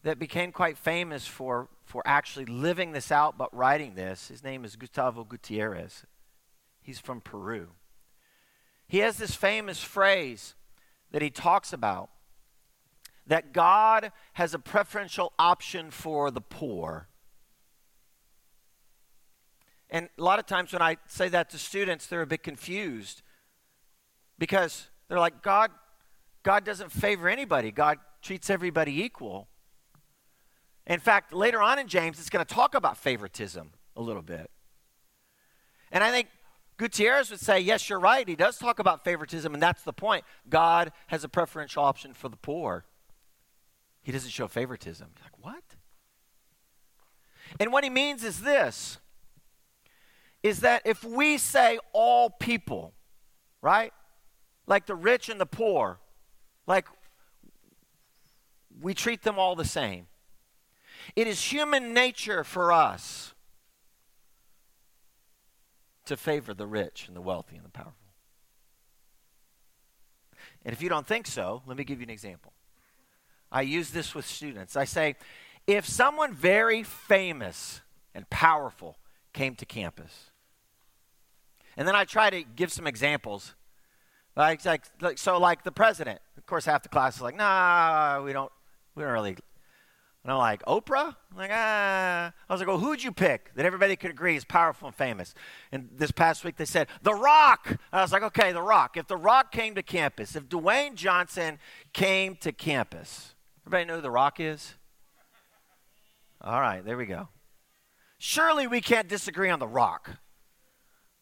that 0.04 0.20
became 0.20 0.52
quite 0.52 0.78
famous 0.78 1.26
for, 1.26 1.68
for 1.84 2.04
actually 2.06 2.44
living 2.44 2.92
this 2.92 3.10
out 3.10 3.36
but 3.36 3.52
writing 3.52 3.96
this. 3.96 4.28
His 4.28 4.44
name 4.44 4.64
is 4.64 4.76
Gustavo 4.76 5.24
Gutierrez. 5.24 6.04
He's 6.80 7.00
from 7.00 7.20
Peru. 7.20 7.70
He 8.86 8.98
has 8.98 9.16
this 9.16 9.34
famous 9.34 9.82
phrase 9.82 10.54
that 11.10 11.20
he 11.20 11.28
talks 11.28 11.72
about 11.72 12.08
that 13.26 13.52
God 13.52 14.12
has 14.34 14.54
a 14.54 14.60
preferential 14.60 15.32
option 15.36 15.90
for 15.90 16.30
the 16.30 16.40
poor. 16.40 17.08
And 19.90 20.08
a 20.16 20.22
lot 20.22 20.38
of 20.38 20.46
times 20.46 20.72
when 20.72 20.80
I 20.80 20.98
say 21.08 21.28
that 21.30 21.50
to 21.50 21.58
students, 21.58 22.06
they're 22.06 22.22
a 22.22 22.26
bit 22.26 22.44
confused 22.44 23.22
because 24.42 24.88
they're 25.06 25.20
like, 25.20 25.40
God, 25.40 25.70
God 26.42 26.64
doesn't 26.64 26.90
favor 26.90 27.28
anybody. 27.28 27.70
God, 27.70 27.98
treats 28.22 28.50
everybody 28.50 29.04
equal. 29.04 29.46
In 30.84 30.98
fact, 30.98 31.32
later 31.32 31.62
on 31.62 31.78
in 31.78 31.86
James, 31.86 32.18
it's 32.18 32.28
going 32.28 32.44
to 32.44 32.52
talk 32.52 32.74
about 32.74 32.96
favoritism 32.96 33.70
a 33.94 34.02
little 34.02 34.20
bit. 34.20 34.50
And 35.92 36.02
I 36.02 36.10
think 36.10 36.26
Gutierrez 36.76 37.30
would 37.30 37.38
say, 37.38 37.60
yes, 37.60 37.88
you're 37.88 38.00
right. 38.00 38.28
He 38.28 38.34
does 38.34 38.58
talk 38.58 38.80
about 38.80 39.04
favoritism, 39.04 39.54
and 39.54 39.62
that's 39.62 39.84
the 39.84 39.92
point. 39.92 40.24
God 40.48 40.90
has 41.06 41.22
a 41.22 41.28
preferential 41.28 41.84
option 41.84 42.12
for 42.12 42.28
the 42.28 42.36
poor. 42.36 42.84
He 44.02 44.10
doesn't 44.10 44.30
show 44.30 44.48
favoritism. 44.48 45.06
You're 45.18 45.24
like, 45.24 45.54
what? 45.54 45.76
And 47.60 47.72
what 47.72 47.84
he 47.84 47.90
means 47.90 48.24
is 48.24 48.40
this 48.40 48.98
is 50.42 50.62
that 50.62 50.82
if 50.84 51.04
we 51.04 51.38
say 51.38 51.78
all 51.92 52.28
people, 52.28 52.92
right? 53.60 53.92
Like 54.66 54.86
the 54.86 54.94
rich 54.94 55.28
and 55.28 55.40
the 55.40 55.46
poor, 55.46 55.98
like 56.66 56.86
we 58.80 58.94
treat 58.94 59.22
them 59.22 59.38
all 59.38 59.54
the 59.54 59.64
same. 59.64 60.06
It 61.16 61.26
is 61.26 61.42
human 61.42 61.92
nature 61.92 62.44
for 62.44 62.72
us 62.72 63.34
to 66.04 66.16
favor 66.16 66.54
the 66.54 66.66
rich 66.66 67.06
and 67.06 67.16
the 67.16 67.20
wealthy 67.20 67.56
and 67.56 67.64
the 67.64 67.70
powerful. 67.70 67.94
And 70.64 70.72
if 70.72 70.80
you 70.80 70.88
don't 70.88 71.06
think 71.06 71.26
so, 71.26 71.62
let 71.66 71.76
me 71.76 71.84
give 71.84 71.98
you 71.98 72.04
an 72.04 72.10
example. 72.10 72.52
I 73.50 73.62
use 73.62 73.90
this 73.90 74.14
with 74.14 74.24
students. 74.24 74.76
I 74.76 74.84
say, 74.84 75.16
if 75.66 75.86
someone 75.86 76.32
very 76.32 76.82
famous 76.82 77.82
and 78.14 78.28
powerful 78.30 78.96
came 79.32 79.54
to 79.56 79.66
campus, 79.66 80.30
and 81.76 81.86
then 81.86 81.94
I 81.94 82.04
try 82.04 82.30
to 82.30 82.42
give 82.42 82.72
some 82.72 82.86
examples. 82.86 83.54
Like, 84.36 84.64
like, 84.64 84.84
like, 85.00 85.18
so, 85.18 85.38
like 85.38 85.62
the 85.62 85.72
president. 85.72 86.20
Of 86.36 86.46
course, 86.46 86.64
half 86.64 86.82
the 86.82 86.88
class 86.88 87.16
is 87.16 87.22
like, 87.22 87.36
nah, 87.36 88.22
we 88.22 88.32
don't, 88.32 88.50
we 88.94 89.02
don't 89.02 89.12
really. 89.12 89.36
And 90.24 90.30
I'm 90.30 90.38
like, 90.38 90.62
Oprah? 90.66 91.16
I'm 91.32 91.36
like, 91.36 91.50
ah. 91.52 92.32
I 92.48 92.52
was 92.52 92.60
like, 92.60 92.68
well, 92.68 92.78
who'd 92.78 93.02
you 93.02 93.10
pick 93.10 93.52
that 93.54 93.66
everybody 93.66 93.96
could 93.96 94.10
agree 94.10 94.36
is 94.36 94.44
powerful 94.44 94.86
and 94.86 94.94
famous? 94.94 95.34
And 95.72 95.88
this 95.96 96.12
past 96.12 96.44
week 96.44 96.56
they 96.56 96.64
said, 96.64 96.86
The 97.02 97.14
Rock. 97.14 97.76
I 97.92 98.02
was 98.02 98.12
like, 98.12 98.22
okay, 98.22 98.52
The 98.52 98.62
Rock. 98.62 98.96
If 98.96 99.08
The 99.08 99.16
Rock 99.16 99.50
came 99.50 99.74
to 99.74 99.82
campus, 99.82 100.36
if 100.36 100.48
Dwayne 100.48 100.94
Johnson 100.94 101.58
came 101.92 102.36
to 102.36 102.52
campus, 102.52 103.34
everybody 103.66 103.86
know 103.86 103.96
who 103.96 104.02
The 104.02 104.10
Rock 104.10 104.38
is? 104.38 104.74
All 106.40 106.60
right, 106.60 106.84
there 106.84 106.96
we 106.96 107.06
go. 107.06 107.28
Surely 108.18 108.68
we 108.68 108.80
can't 108.80 109.08
disagree 109.08 109.50
on 109.50 109.58
The 109.58 109.66
Rock. 109.66 110.18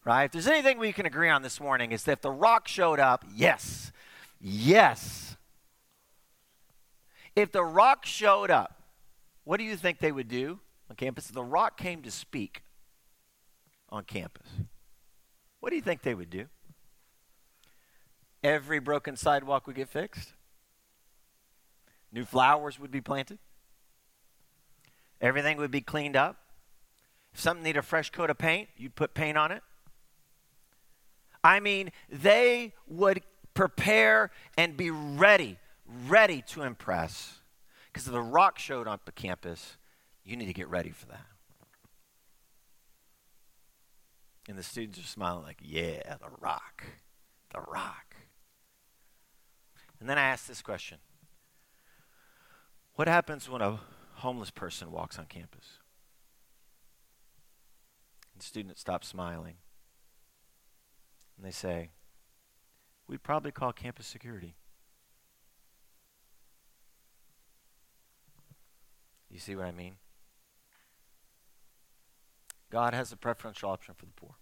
Right? 0.03 0.25
If 0.25 0.31
there's 0.31 0.47
anything 0.47 0.79
we 0.79 0.93
can 0.93 1.05
agree 1.05 1.29
on 1.29 1.43
this 1.43 1.59
morning, 1.59 1.91
is 1.91 2.03
that 2.03 2.13
if 2.13 2.21
The 2.21 2.31
Rock 2.31 2.67
showed 2.67 2.99
up, 2.99 3.23
yes, 3.35 3.91
yes. 4.39 5.37
If 7.35 7.51
The 7.51 7.63
Rock 7.63 8.05
showed 8.05 8.49
up, 8.49 8.81
what 9.43 9.57
do 9.57 9.63
you 9.63 9.75
think 9.75 9.99
they 9.99 10.11
would 10.11 10.27
do 10.27 10.59
on 10.89 10.95
campus? 10.95 11.29
If 11.29 11.35
The 11.35 11.43
Rock 11.43 11.77
came 11.77 12.01
to 12.01 12.11
speak 12.11 12.63
on 13.89 14.03
campus, 14.03 14.47
what 15.59 15.69
do 15.69 15.75
you 15.75 15.81
think 15.83 16.01
they 16.01 16.15
would 16.15 16.31
do? 16.31 16.45
Every 18.43 18.79
broken 18.79 19.15
sidewalk 19.15 19.67
would 19.67 19.75
get 19.75 19.87
fixed. 19.87 20.33
New 22.11 22.25
flowers 22.25 22.79
would 22.79 22.91
be 22.91 23.01
planted. 23.01 23.37
Everything 25.21 25.57
would 25.57 25.69
be 25.69 25.81
cleaned 25.81 26.15
up. 26.15 26.37
If 27.33 27.39
something 27.39 27.63
needed 27.63 27.79
a 27.79 27.83
fresh 27.83 28.09
coat 28.09 28.31
of 28.31 28.39
paint, 28.39 28.69
you'd 28.75 28.95
put 28.95 29.13
paint 29.13 29.37
on 29.37 29.51
it. 29.51 29.61
I 31.43 31.59
mean, 31.59 31.91
they 32.09 32.73
would 32.87 33.21
prepare 33.53 34.31
and 34.57 34.77
be 34.77 34.91
ready, 34.91 35.57
ready 36.07 36.43
to 36.49 36.63
impress. 36.63 37.39
Because 37.91 38.07
if 38.07 38.13
the 38.13 38.21
rock 38.21 38.59
showed 38.59 38.87
up 38.87 39.01
at 39.07 39.15
campus, 39.15 39.77
you 40.23 40.35
need 40.35 40.45
to 40.45 40.53
get 40.53 40.69
ready 40.69 40.91
for 40.91 41.07
that. 41.07 41.25
And 44.47 44.57
the 44.57 44.63
students 44.63 44.99
are 44.99 45.03
smiling 45.03 45.43
like, 45.43 45.59
yeah, 45.61 46.15
the 46.17 46.29
rock, 46.39 46.83
the 47.53 47.61
rock. 47.61 48.15
And 49.99 50.09
then 50.09 50.17
I 50.17 50.23
ask 50.23 50.47
this 50.47 50.61
question 50.61 50.97
What 52.95 53.07
happens 53.07 53.47
when 53.47 53.61
a 53.61 53.79
homeless 54.15 54.51
person 54.51 54.91
walks 54.91 55.17
on 55.19 55.25
campus? 55.25 55.79
And 58.33 58.41
the 58.41 58.45
student 58.45 58.77
stops 58.77 59.07
smiling. 59.07 59.55
And 61.41 61.47
they 61.47 61.51
say, 61.51 61.89
We'd 63.07 63.23
probably 63.23 63.51
call 63.51 63.73
campus 63.73 64.05
security. 64.05 64.53
You 69.27 69.39
see 69.39 69.55
what 69.55 69.65
I 69.65 69.71
mean? 69.71 69.95
God 72.69 72.93
has 72.93 73.11
a 73.11 73.17
preferential 73.17 73.71
option 73.71 73.95
for 73.97 74.05
the 74.05 74.11
poor. 74.11 74.35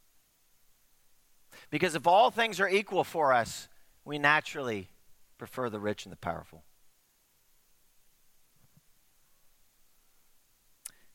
Because 1.69 1.95
if 1.95 2.05
all 2.05 2.31
things 2.31 2.59
are 2.59 2.67
equal 2.69 3.05
for 3.05 3.31
us, 3.33 3.69
we 4.03 4.19
naturally 4.19 4.89
prefer 5.37 5.69
the 5.69 5.79
rich 5.79 6.05
and 6.05 6.11
the 6.11 6.17
powerful. 6.17 6.63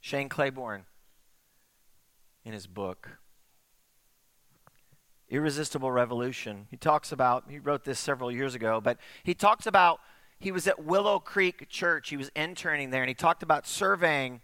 Shane 0.01 0.31
Claiborne, 0.31 0.87
in 2.43 2.55
his 2.55 2.67
book, 2.67 3.19
Irresistible 5.35 5.91
Revolution, 5.91 6.69
he 6.71 6.77
talks 6.77 7.11
about, 7.11 7.45
he 7.51 7.59
wrote 7.59 7.83
this 7.83 7.99
several 7.99 8.31
years 8.31 8.55
ago, 8.55 8.81
but 8.81 8.99
he 9.25 9.35
talks 9.35 9.67
about 9.67 10.01
he 10.39 10.53
was 10.53 10.69
at 10.69 10.85
Willow 10.85 11.19
Creek 11.19 11.69
Church. 11.69 12.11
He 12.11 12.17
was 12.17 12.31
interning 12.37 12.91
there, 12.91 13.03
and 13.03 13.09
he 13.09 13.15
talked 13.15 13.43
about 13.43 13.67
surveying. 13.67 14.43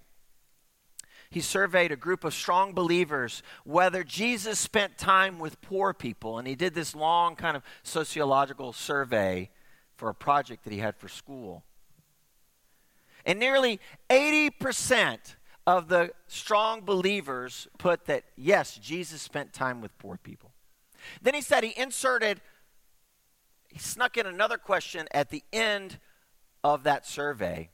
He 1.30 1.40
surveyed 1.40 1.92
a 1.92 1.96
group 1.96 2.24
of 2.24 2.34
strong 2.34 2.72
believers 2.72 3.42
whether 3.64 4.02
Jesus 4.02 4.58
spent 4.58 4.98
time 4.98 5.38
with 5.38 5.60
poor 5.60 5.94
people. 5.94 6.38
And 6.38 6.48
he 6.48 6.56
did 6.56 6.74
this 6.74 6.92
long 6.94 7.36
kind 7.36 7.56
of 7.56 7.62
sociological 7.84 8.72
survey 8.72 9.50
for 9.94 10.08
a 10.08 10.14
project 10.14 10.64
that 10.64 10.72
he 10.72 10.80
had 10.80 10.96
for 10.96 11.06
school. 11.06 11.62
And 13.24 13.38
nearly 13.38 13.78
80% 14.08 15.36
of 15.68 15.86
the 15.88 16.12
strong 16.26 16.80
believers 16.80 17.68
put 17.78 18.06
that, 18.06 18.24
yes, 18.36 18.76
Jesus 18.76 19.22
spent 19.22 19.52
time 19.52 19.80
with 19.80 19.96
poor 19.98 20.16
people. 20.16 20.49
Then 21.22 21.34
he 21.34 21.40
said 21.40 21.64
he 21.64 21.78
inserted 21.78 22.40
he 23.70 23.78
snuck 23.78 24.16
in 24.16 24.26
another 24.26 24.58
question 24.58 25.06
at 25.12 25.30
the 25.30 25.44
end 25.52 25.98
of 26.64 26.82
that 26.82 27.06
survey 27.06 27.70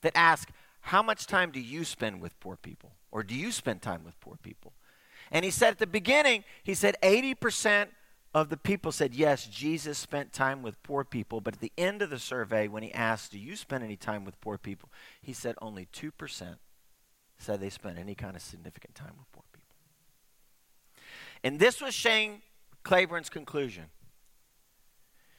that 0.00 0.12
asked, 0.16 0.50
How 0.80 1.02
much 1.02 1.26
time 1.26 1.52
do 1.52 1.60
you 1.60 1.84
spend 1.84 2.20
with 2.20 2.38
poor 2.40 2.56
people? 2.56 2.92
Or 3.12 3.22
do 3.22 3.34
you 3.34 3.52
spend 3.52 3.80
time 3.80 4.04
with 4.04 4.18
poor 4.20 4.36
people? 4.42 4.72
And 5.30 5.44
he 5.44 5.50
said 5.50 5.70
at 5.70 5.78
the 5.78 5.86
beginning, 5.86 6.44
he 6.64 6.74
said 6.74 6.96
80% 7.02 7.88
of 8.34 8.48
the 8.48 8.56
people 8.56 8.90
said, 8.90 9.14
Yes, 9.14 9.46
Jesus 9.46 9.98
spent 9.98 10.32
time 10.32 10.62
with 10.62 10.82
poor 10.82 11.04
people. 11.04 11.40
But 11.40 11.54
at 11.54 11.60
the 11.60 11.72
end 11.78 12.02
of 12.02 12.10
the 12.10 12.18
survey, 12.18 12.66
when 12.66 12.82
he 12.82 12.92
asked, 12.92 13.30
Do 13.30 13.38
you 13.38 13.54
spend 13.54 13.84
any 13.84 13.96
time 13.96 14.24
with 14.24 14.40
poor 14.40 14.58
people? 14.58 14.90
He 15.22 15.32
said 15.32 15.54
only 15.62 15.86
2% 15.92 16.56
said 17.38 17.60
they 17.60 17.70
spent 17.70 17.98
any 17.98 18.14
kind 18.14 18.36
of 18.36 18.42
significant 18.42 18.94
time 18.94 19.12
with 19.18 19.30
poor 19.32 19.42
people. 19.52 19.53
And 21.44 21.60
this 21.60 21.80
was 21.80 21.94
Shane 21.94 22.42
Claiborne's 22.82 23.28
conclusion 23.28 23.84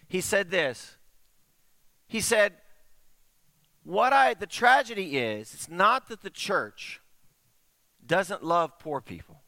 he 0.07 0.21
said 0.21 0.49
this. 0.51 0.95
He 2.07 2.21
said, 2.21 2.53
What 3.83 4.13
I, 4.13 4.33
the 4.33 4.47
tragedy 4.47 5.17
is, 5.17 5.53
it's 5.53 5.69
not 5.69 6.07
that 6.09 6.21
the 6.21 6.29
church 6.29 7.01
doesn't 8.05 8.43
love 8.43 8.77
poor 8.79 9.01
people. 9.01 9.41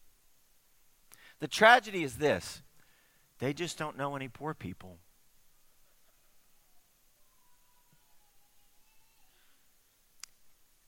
The 1.40 1.48
tragedy 1.48 2.04
is 2.04 2.18
this 2.18 2.62
they 3.40 3.54
just 3.54 3.78
don't 3.78 3.98
know 3.98 4.16
any 4.16 4.28
poor 4.28 4.54
people. 4.54 4.98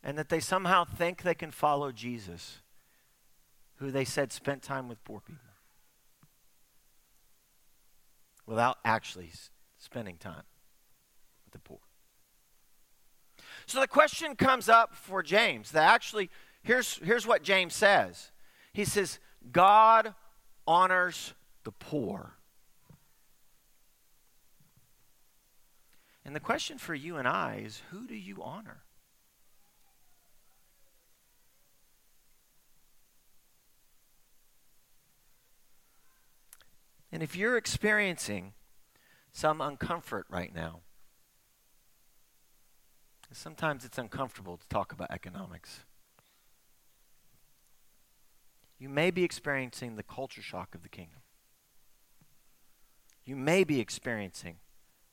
And 0.01 0.17
that 0.17 0.29
they 0.29 0.39
somehow 0.39 0.85
think 0.85 1.21
they 1.21 1.35
can 1.35 1.51
follow 1.51 1.91
Jesus, 1.91 2.59
who 3.75 3.91
they 3.91 4.05
said 4.05 4.31
spent 4.31 4.63
time 4.63 4.87
with 4.87 5.03
poor 5.03 5.19
people, 5.19 5.48
without 8.49 8.79
actually 8.83 9.29
spending 9.77 10.17
time 10.17 10.43
with 11.45 11.53
the 11.53 11.59
poor. 11.59 11.77
So 13.67 13.79
the 13.79 13.87
question 13.87 14.35
comes 14.35 14.67
up 14.67 14.95
for 14.95 15.21
James 15.21 15.71
that 15.71 15.93
actually, 15.93 16.31
here's, 16.63 16.97
here's 17.03 17.27
what 17.27 17.43
James 17.43 17.75
says 17.75 18.31
He 18.73 18.83
says, 18.83 19.19
God 19.51 20.15
honors 20.65 21.33
the 21.63 21.71
poor. 21.71 22.33
And 26.25 26.35
the 26.35 26.39
question 26.39 26.77
for 26.77 26.95
you 26.95 27.17
and 27.17 27.27
I 27.27 27.61
is 27.65 27.81
who 27.91 28.07
do 28.07 28.15
you 28.15 28.41
honor? 28.41 28.81
And 37.11 37.23
if 37.23 37.35
you're 37.35 37.57
experiencing 37.57 38.53
some 39.31 39.59
uncomfort 39.59 40.23
right 40.29 40.53
now. 40.53 40.81
Sometimes 43.31 43.85
it's 43.85 43.97
uncomfortable 43.97 44.57
to 44.57 44.67
talk 44.69 44.91
about 44.91 45.11
economics. 45.11 45.81
You 48.79 48.89
may 48.89 49.11
be 49.11 49.23
experiencing 49.23 49.95
the 49.95 50.03
culture 50.03 50.41
shock 50.41 50.73
of 50.73 50.83
the 50.83 50.89
kingdom. 50.89 51.19
You 53.25 53.35
may 53.35 53.63
be 53.63 53.79
experiencing 53.79 54.57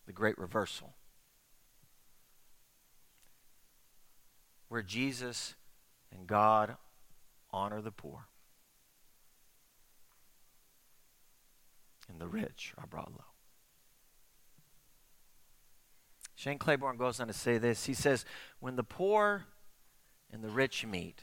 the 0.07 0.13
great 0.13 0.39
reversal 0.39 0.95
where 4.69 4.83
Jesus 4.83 5.55
and 6.11 6.27
God 6.27 6.77
honor 7.51 7.83
the 7.83 7.91
poor 7.91 8.29
and 12.09 12.21
the 12.21 12.29
rich 12.29 12.73
are 12.79 12.87
brought 12.87 13.13
low. 13.13 13.25
Shane 16.35 16.59
Claiborne 16.59 16.99
goes 16.99 17.19
on 17.19 17.29
to 17.29 17.33
say 17.33 17.57
this. 17.59 17.87
He 17.87 17.95
says, 17.95 18.25
When 18.61 18.77
the 18.77 18.85
poor 18.85 19.47
and 20.31 20.45
the 20.45 20.51
rich 20.51 20.85
meet, 20.85 21.21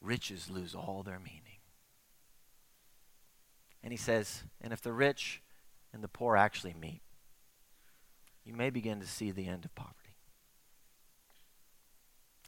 riches 0.00 0.50
lose 0.50 0.74
all 0.74 1.02
their 1.04 1.20
meaning. 1.20 1.60
And 3.82 3.92
he 3.92 3.96
says, 3.96 4.42
And 4.60 4.72
if 4.72 4.82
the 4.82 4.92
rich 4.92 5.42
and 5.92 6.02
the 6.02 6.08
poor 6.08 6.36
actually 6.36 6.74
meet, 6.74 7.02
you 8.44 8.52
may 8.52 8.70
begin 8.70 9.00
to 9.00 9.06
see 9.06 9.30
the 9.30 9.46
end 9.46 9.64
of 9.64 9.74
poverty. 9.76 9.96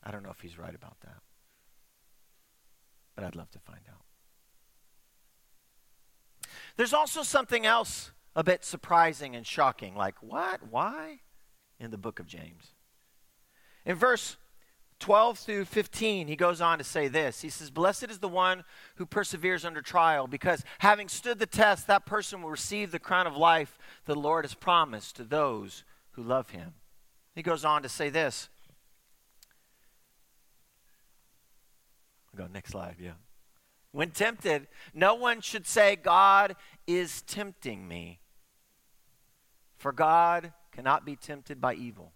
I 0.02 0.10
don't 0.10 0.22
know 0.22 0.30
if 0.30 0.40
he's 0.40 0.58
right 0.58 0.74
about 0.74 1.00
that, 1.00 1.22
but 3.14 3.24
I'd 3.24 3.36
love 3.36 3.50
to 3.52 3.58
find 3.60 3.80
out. 3.88 4.02
There's 6.76 6.92
also 6.92 7.22
something 7.22 7.64
else 7.64 8.10
a 8.36 8.42
bit 8.42 8.64
surprising 8.64 9.36
and 9.36 9.46
shocking, 9.46 9.94
like, 9.94 10.16
what? 10.20 10.60
Why? 10.70 11.20
In 11.78 11.90
the 11.90 11.98
book 11.98 12.18
of 12.18 12.26
James. 12.26 12.72
In 13.86 13.96
verse 13.96 14.36
12 14.98 15.38
through 15.38 15.64
15, 15.66 16.26
he 16.28 16.36
goes 16.36 16.60
on 16.60 16.78
to 16.78 16.84
say 16.84 17.08
this. 17.08 17.42
He 17.42 17.48
says, 17.48 17.70
Blessed 17.70 18.10
is 18.10 18.18
the 18.18 18.28
one 18.28 18.64
who 18.96 19.06
perseveres 19.06 19.64
under 19.64 19.82
trial, 19.82 20.26
because 20.26 20.64
having 20.78 21.08
stood 21.08 21.38
the 21.38 21.46
test, 21.46 21.86
that 21.86 22.06
person 22.06 22.42
will 22.42 22.50
receive 22.50 22.90
the 22.90 22.98
crown 22.98 23.26
of 23.26 23.36
life 23.36 23.78
the 24.06 24.14
Lord 24.14 24.44
has 24.44 24.54
promised 24.54 25.16
to 25.16 25.24
those 25.24 25.84
who 26.12 26.22
love 26.22 26.50
him. 26.50 26.74
He 27.34 27.42
goes 27.42 27.64
on 27.64 27.82
to 27.82 27.88
say 27.88 28.08
this. 28.08 28.48
I'll 32.32 32.46
go 32.46 32.52
next 32.52 32.70
slide, 32.70 32.96
yeah. 32.98 33.12
When 33.94 34.10
tempted, 34.10 34.66
no 34.92 35.14
one 35.14 35.40
should 35.40 35.68
say, 35.68 35.94
God 35.94 36.56
is 36.84 37.22
tempting 37.22 37.86
me. 37.86 38.18
For 39.76 39.92
God 39.92 40.52
cannot 40.72 41.06
be 41.06 41.14
tempted 41.14 41.60
by 41.60 41.74
evil, 41.74 42.10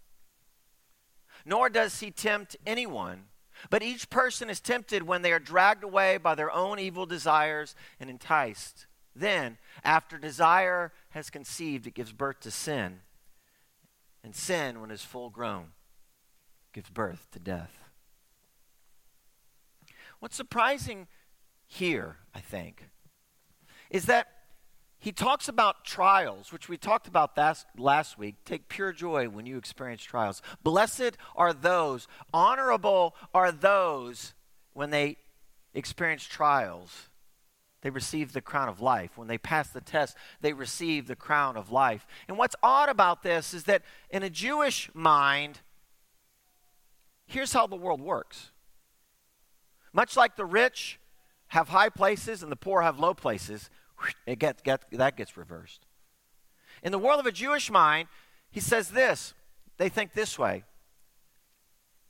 nor 1.47 1.71
does 1.71 2.01
he 2.01 2.11
tempt 2.11 2.57
anyone. 2.67 3.27
But 3.71 3.85
each 3.85 4.11
person 4.11 4.51
is 4.51 4.59
tempted 4.59 5.05
when 5.05 5.23
they 5.23 5.33
are 5.33 5.38
dragged 5.38 5.85
away 5.85 6.17
by 6.17 6.35
their 6.35 6.51
own 6.51 6.81
evil 6.81 7.07
desires 7.07 7.77
and 8.01 8.11
enticed. 8.11 8.87
Then, 9.14 9.57
after 9.85 10.19
desire 10.19 10.93
has 11.11 11.31
conceived, 11.31 11.87
it 11.87 11.95
gives 11.95 12.12
birth 12.12 12.41
to 12.41 12.51
sin. 12.51 13.03
And 14.25 14.35
sin, 14.35 14.81
when 14.81 14.91
it 14.91 14.95
is 14.95 15.03
full 15.03 15.31
grown, 15.31 15.69
gives 16.73 16.91
birth 16.91 17.29
to 17.31 17.38
death. 17.38 17.85
What's 20.19 20.37
surprising 20.37 21.07
here, 21.68 22.16
I 22.35 22.40
think, 22.40 22.88
is 23.90 24.07
that 24.07 24.26
he 24.98 25.12
talks 25.12 25.48
about 25.48 25.85
trials, 25.85 26.52
which 26.52 26.68
we 26.68 26.76
talked 26.76 27.07
about 27.07 27.37
last, 27.37 27.66
last 27.76 28.18
week. 28.18 28.35
Take 28.44 28.68
pure 28.68 28.92
joy 28.92 29.28
when 29.28 29.46
you 29.46 29.57
experience 29.57 30.02
trials. 30.02 30.42
Blessed 30.64 31.16
are 31.37 31.52
those, 31.52 32.09
honorable 32.35 33.14
are 33.33 33.52
those 33.52 34.35
when 34.72 34.90
they 34.90 35.16
experience 35.72 36.24
trials. 36.24 37.09
They 37.83 37.90
receive 37.90 38.33
the 38.33 38.40
crown 38.40 38.68
of 38.68 38.81
life. 38.81 39.16
When 39.16 39.28
they 39.28 39.38
pass 39.38 39.70
the 39.70 39.81
test, 39.81 40.16
they 40.40 40.52
receive 40.52 41.07
the 41.07 41.14
crown 41.14 41.57
of 41.57 41.70
life. 41.70 42.07
And 42.26 42.37
what's 42.37 42.57
odd 42.61 42.88
about 42.88 43.22
this 43.22 43.54
is 43.54 43.64
that 43.64 43.83
in 44.11 44.24
a 44.24 44.31
Jewish 44.31 44.90
mind, 44.94 45.61
here's 47.26 47.52
how 47.52 47.68
the 47.68 47.76
world 47.76 48.00
works. 48.00 48.50
Much 49.92 50.16
like 50.16 50.35
the 50.35 50.44
rich 50.44 50.98
have 51.49 51.69
high 51.69 51.89
places 51.89 52.43
and 52.43 52.53
the 52.53 52.57
poor 52.57 52.83
have 52.83 52.99
low 52.99 53.15
places, 53.15 53.71
it 54.27 54.39
gets, 54.39 54.63
get, 54.63 54.85
that 54.93 55.17
gets 55.17 55.37
reversed. 55.37 55.87
In 56.83 56.93
the 56.93 56.99
world 56.99 57.21
of 57.21 57.27
a 57.27 57.33
Jewish 57.33 57.71
mind, 57.71 58.09
he 58.51 58.61
says 58.61 58.91
this 58.91 59.35
they 59.77 59.89
think 59.89 60.13
this 60.13 60.39
way 60.39 60.65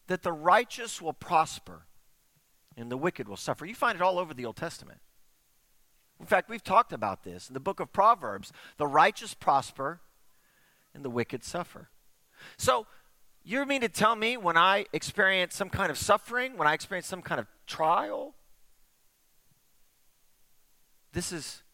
that 0.07 0.23
the 0.23 0.33
righteous 0.33 1.03
will 1.03 1.13
prosper 1.13 1.83
and 2.77 2.91
the 2.91 2.97
wicked 2.97 3.29
will 3.29 3.37
suffer. 3.37 3.67
You 3.67 3.75
find 3.75 3.97
it 3.97 4.03
all 4.03 4.19
over 4.19 4.33
the 4.33 4.45
Old 4.45 4.57
Testament. 4.57 5.01
In 6.21 6.27
fact, 6.27 6.49
we've 6.49 6.65
talked 6.65 6.93
about 6.93 7.23
this 7.25 7.49
in 7.49 7.55
the 7.55 7.61
book 7.61 7.79
of 7.79 7.93
Proverbs. 7.93 8.53
The 8.77 8.87
righteous 8.87 9.35
prosper 9.35 10.01
and 10.95 11.05
the 11.05 11.11
wicked 11.11 11.45
suffer. 11.45 11.91
So, 12.57 12.87
you 13.45 13.65
mean 13.65 13.81
to 13.81 13.89
tell 13.89 14.17
me 14.17 14.37
when 14.37 14.57
I 14.57 14.87
experience 14.93 15.55
some 15.55 15.71
kind 15.71 15.91
of 15.91 15.97
suffering, 15.97 16.57
when 16.57 16.69
I 16.69 16.75
experience 16.75 17.07
some 17.07 17.23
kind 17.23 17.41
of 17.41 17.47
trial, 17.67 18.35
this 21.19 21.33
is 21.33 21.65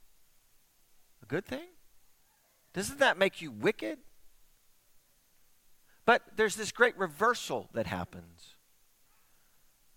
a 1.22 1.26
good 1.26 1.44
thing? 1.44 1.66
Doesn't 2.72 2.98
that 2.98 3.18
make 3.18 3.42
you 3.42 3.50
wicked? 3.50 3.98
But 6.06 6.22
there's 6.34 6.56
this 6.56 6.72
great 6.72 6.96
reversal 6.96 7.68
that 7.74 7.86
happens 7.86 8.54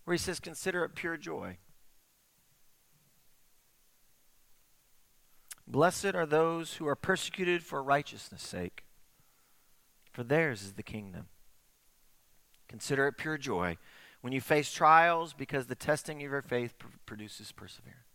where 0.04 0.12
he 0.12 0.18
says, 0.18 0.38
Consider 0.38 0.84
it 0.84 0.94
pure 0.94 1.16
joy. 1.16 1.56
Blessed 5.66 6.14
are 6.14 6.26
those 6.26 6.74
who 6.74 6.86
are 6.86 6.94
persecuted 6.94 7.62
for 7.62 7.82
righteousness' 7.82 8.42
sake, 8.42 8.84
for 10.12 10.24
theirs 10.24 10.60
is 10.62 10.74
the 10.74 10.82
kingdom. 10.82 11.28
Consider 12.68 13.06
it 13.06 13.16
pure 13.16 13.38
joy 13.38 13.78
when 14.20 14.34
you 14.34 14.42
face 14.42 14.70
trials, 14.70 15.32
because 15.32 15.68
the 15.68 15.74
testing 15.74 16.22
of 16.22 16.30
your 16.30 16.42
faith 16.42 16.78
pr- 16.78 16.88
produces 17.06 17.50
perseverance. 17.50 18.07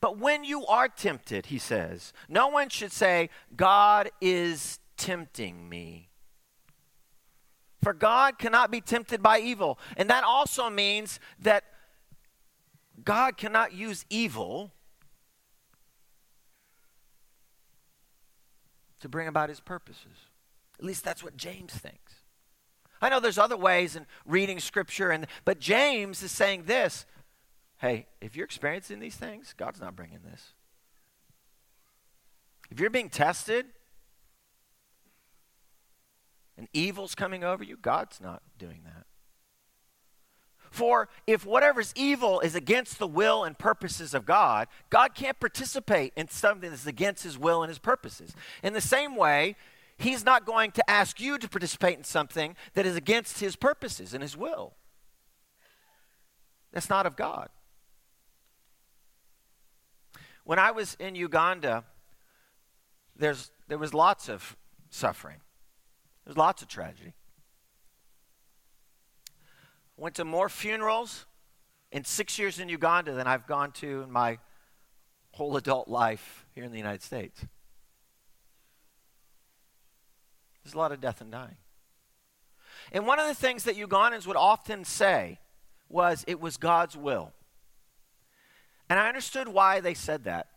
But 0.00 0.18
when 0.18 0.44
you 0.44 0.64
are 0.66 0.88
tempted, 0.88 1.46
he 1.46 1.58
says, 1.58 2.12
no 2.28 2.48
one 2.48 2.68
should 2.68 2.92
say, 2.92 3.30
God 3.56 4.10
is 4.20 4.78
tempting 4.96 5.68
me. 5.68 6.08
For 7.82 7.92
God 7.92 8.38
cannot 8.38 8.70
be 8.70 8.80
tempted 8.80 9.22
by 9.22 9.40
evil. 9.40 9.78
And 9.96 10.10
that 10.10 10.24
also 10.24 10.68
means 10.70 11.20
that 11.40 11.64
God 13.04 13.36
cannot 13.36 13.72
use 13.72 14.04
evil 14.10 14.72
to 19.00 19.08
bring 19.08 19.28
about 19.28 19.48
his 19.48 19.60
purposes. 19.60 20.28
At 20.78 20.84
least 20.84 21.04
that's 21.04 21.22
what 21.22 21.36
James 21.36 21.72
thinks. 21.72 22.14
I 23.00 23.08
know 23.08 23.20
there's 23.20 23.38
other 23.38 23.56
ways 23.56 23.94
in 23.94 24.06
reading 24.26 24.58
scripture 24.58 25.10
and 25.10 25.26
but 25.44 25.60
James 25.60 26.22
is 26.22 26.32
saying 26.32 26.64
this 26.64 27.06
Hey, 27.78 28.06
if 28.20 28.34
you're 28.34 28.44
experiencing 28.44 28.98
these 28.98 29.14
things, 29.14 29.54
God's 29.56 29.80
not 29.80 29.94
bringing 29.94 30.20
this. 30.24 30.52
If 32.70 32.80
you're 32.80 32.90
being 32.90 33.08
tested 33.08 33.66
and 36.56 36.68
evil's 36.72 37.14
coming 37.14 37.44
over 37.44 37.62
you, 37.62 37.76
God's 37.76 38.20
not 38.20 38.42
doing 38.58 38.80
that. 38.84 39.06
For 40.70 41.08
if 41.26 41.46
whatever's 41.46 41.92
evil 41.96 42.40
is 42.40 42.54
against 42.54 42.98
the 42.98 43.06
will 43.06 43.44
and 43.44 43.56
purposes 43.56 44.12
of 44.12 44.26
God, 44.26 44.68
God 44.90 45.14
can't 45.14 45.40
participate 45.40 46.12
in 46.16 46.28
something 46.28 46.68
that's 46.68 46.86
against 46.86 47.22
his 47.22 47.38
will 47.38 47.62
and 47.62 47.70
his 47.70 47.78
purposes. 47.78 48.34
In 48.62 48.74
the 48.74 48.80
same 48.80 49.16
way, 49.16 49.56
he's 49.96 50.24
not 50.24 50.44
going 50.44 50.72
to 50.72 50.90
ask 50.90 51.20
you 51.20 51.38
to 51.38 51.48
participate 51.48 51.96
in 51.96 52.04
something 52.04 52.54
that 52.74 52.84
is 52.84 52.96
against 52.96 53.40
his 53.40 53.56
purposes 53.56 54.12
and 54.12 54.22
his 54.22 54.36
will. 54.36 54.74
That's 56.72 56.90
not 56.90 57.06
of 57.06 57.16
God. 57.16 57.48
When 60.48 60.58
I 60.58 60.70
was 60.70 60.96
in 60.98 61.14
Uganda, 61.14 61.84
there's, 63.14 63.50
there 63.68 63.76
was 63.76 63.92
lots 63.92 64.30
of 64.30 64.56
suffering. 64.88 65.42
There's 66.24 66.38
lots 66.38 66.62
of 66.62 66.68
tragedy. 66.68 67.12
I 69.28 70.00
went 70.00 70.14
to 70.14 70.24
more 70.24 70.48
funerals 70.48 71.26
in 71.92 72.02
six 72.02 72.38
years 72.38 72.58
in 72.60 72.70
Uganda 72.70 73.12
than 73.12 73.26
I've 73.26 73.46
gone 73.46 73.72
to 73.72 74.00
in 74.00 74.10
my 74.10 74.38
whole 75.32 75.54
adult 75.58 75.86
life 75.86 76.46
here 76.54 76.64
in 76.64 76.72
the 76.72 76.78
United 76.78 77.02
States. 77.02 77.44
There's 80.64 80.72
a 80.72 80.78
lot 80.78 80.92
of 80.92 81.00
death 81.02 81.20
and 81.20 81.30
dying. 81.30 81.58
And 82.90 83.06
one 83.06 83.18
of 83.18 83.28
the 83.28 83.34
things 83.34 83.64
that 83.64 83.76
Ugandans 83.76 84.26
would 84.26 84.38
often 84.38 84.86
say 84.86 85.40
was 85.90 86.24
it 86.26 86.40
was 86.40 86.56
God's 86.56 86.96
will. 86.96 87.34
And 88.88 88.98
I 88.98 89.08
understood 89.08 89.48
why 89.48 89.80
they 89.80 89.94
said 89.94 90.24
that. 90.24 90.48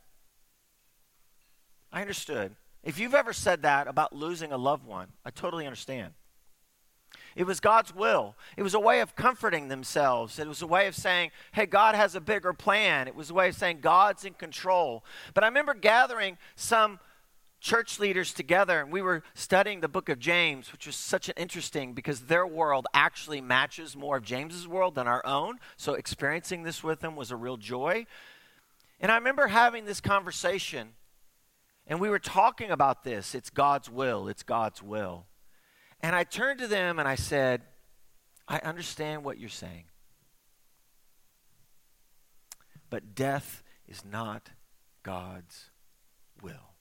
I 1.92 2.00
understood. 2.00 2.56
If 2.82 2.98
you've 2.98 3.14
ever 3.14 3.32
said 3.32 3.62
that 3.62 3.86
about 3.86 4.14
losing 4.14 4.52
a 4.52 4.56
loved 4.56 4.86
one, 4.86 5.08
I 5.24 5.30
totally 5.30 5.66
understand. 5.66 6.14
It 7.36 7.44
was 7.44 7.60
God's 7.60 7.94
will. 7.94 8.34
It 8.56 8.62
was 8.62 8.74
a 8.74 8.80
way 8.80 9.00
of 9.00 9.14
comforting 9.16 9.68
themselves. 9.68 10.38
It 10.38 10.48
was 10.48 10.62
a 10.62 10.66
way 10.66 10.86
of 10.86 10.94
saying, 10.94 11.30
hey, 11.52 11.66
God 11.66 11.94
has 11.94 12.14
a 12.14 12.20
bigger 12.20 12.52
plan. 12.52 13.08
It 13.08 13.14
was 13.14 13.30
a 13.30 13.34
way 13.34 13.48
of 13.48 13.54
saying, 13.54 13.80
God's 13.80 14.24
in 14.24 14.34
control. 14.34 15.04
But 15.32 15.44
I 15.44 15.46
remember 15.46 15.74
gathering 15.74 16.38
some 16.56 16.98
church 17.62 18.00
leaders 18.00 18.34
together 18.34 18.80
and 18.80 18.90
we 18.90 19.00
were 19.00 19.22
studying 19.34 19.80
the 19.80 19.88
book 19.88 20.08
of 20.08 20.18
James, 20.18 20.72
which 20.72 20.84
was 20.84 20.96
such 20.96 21.28
an 21.28 21.34
interesting 21.36 21.94
because 21.94 22.22
their 22.22 22.44
world 22.44 22.88
actually 22.92 23.40
matches 23.40 23.96
more 23.96 24.16
of 24.16 24.24
James's 24.24 24.66
world 24.66 24.96
than 24.96 25.06
our 25.06 25.24
own. 25.24 25.58
So 25.76 25.94
experiencing 25.94 26.64
this 26.64 26.82
with 26.82 27.00
them 27.00 27.14
was 27.14 27.30
a 27.30 27.36
real 27.36 27.56
joy. 27.56 28.06
And 29.00 29.12
I 29.12 29.14
remember 29.14 29.46
having 29.46 29.84
this 29.84 30.00
conversation 30.00 30.90
and 31.86 32.00
we 32.00 32.10
were 32.10 32.18
talking 32.18 32.70
about 32.70 33.04
this. 33.04 33.34
It's 33.34 33.50
God's 33.50 33.88
will. 33.88 34.26
It's 34.28 34.42
God's 34.42 34.82
will. 34.82 35.26
And 36.00 36.16
I 36.16 36.24
turned 36.24 36.58
to 36.58 36.66
them 36.66 36.98
and 36.98 37.06
I 37.06 37.14
said, 37.14 37.62
I 38.48 38.58
understand 38.58 39.24
what 39.24 39.38
you're 39.38 39.48
saying. 39.48 39.84
But 42.90 43.14
death 43.14 43.62
is 43.86 44.04
not 44.04 44.50
God's 45.04 45.70
will. 46.42 46.72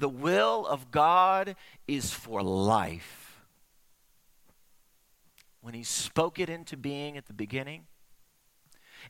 The 0.00 0.08
will 0.08 0.66
of 0.66 0.90
God 0.90 1.56
is 1.86 2.10
for 2.10 2.42
life. 2.42 3.42
When 5.60 5.74
He 5.74 5.82
spoke 5.82 6.38
it 6.38 6.48
into 6.48 6.76
being 6.76 7.18
at 7.18 7.26
the 7.26 7.34
beginning. 7.34 7.86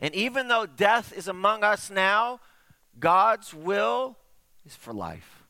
And 0.01 0.13
even 0.17 0.49
though 0.49 0.67
death 0.67 1.13
is 1.17 1.29
among 1.29 1.63
us 1.63 1.91
now, 1.91 2.41
God's 2.99 3.55
will 3.55 4.19
is 4.67 4.75
for 4.75 4.93
life. 4.93 5.45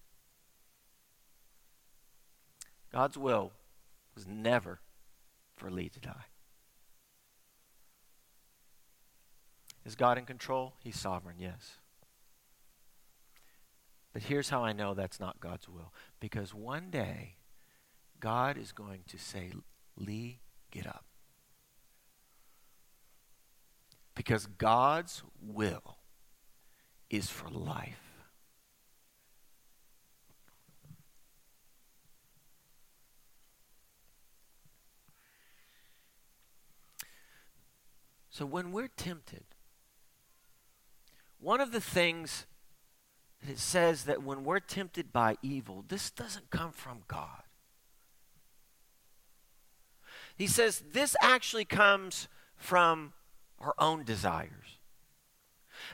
God's 2.92 3.16
will 3.16 3.52
was 4.14 4.26
never 4.26 4.80
for 5.56 5.70
Lee 5.70 5.88
to 5.88 6.00
die. 6.00 6.26
Is 9.86 9.94
God 9.94 10.18
in 10.18 10.26
control? 10.26 10.74
He's 10.80 11.00
sovereign, 11.00 11.36
yes. 11.38 11.79
But 14.12 14.22
here's 14.22 14.50
how 14.50 14.64
I 14.64 14.72
know 14.72 14.94
that's 14.94 15.20
not 15.20 15.40
God's 15.40 15.68
will. 15.68 15.92
Because 16.18 16.52
one 16.52 16.90
day, 16.90 17.36
God 18.18 18.58
is 18.58 18.72
going 18.72 19.02
to 19.08 19.18
say, 19.18 19.52
Lee, 19.96 20.40
get 20.70 20.86
up. 20.86 21.04
Because 24.14 24.46
God's 24.46 25.22
will 25.40 25.98
is 27.08 27.30
for 27.30 27.48
life. 27.48 28.10
So 38.30 38.46
when 38.46 38.72
we're 38.72 38.88
tempted, 38.88 39.44
one 41.38 41.60
of 41.60 41.72
the 41.72 41.80
things 41.80 42.46
it 43.48 43.58
says 43.58 44.04
that 44.04 44.22
when 44.22 44.44
we're 44.44 44.60
tempted 44.60 45.12
by 45.12 45.36
evil, 45.42 45.84
this 45.88 46.10
doesn't 46.10 46.50
come 46.50 46.72
from 46.72 47.02
God. 47.08 47.42
He 50.36 50.46
says 50.46 50.82
this 50.92 51.16
actually 51.20 51.64
comes 51.64 52.28
from 52.56 53.12
our 53.58 53.74
own 53.78 54.04
desires. 54.04 54.78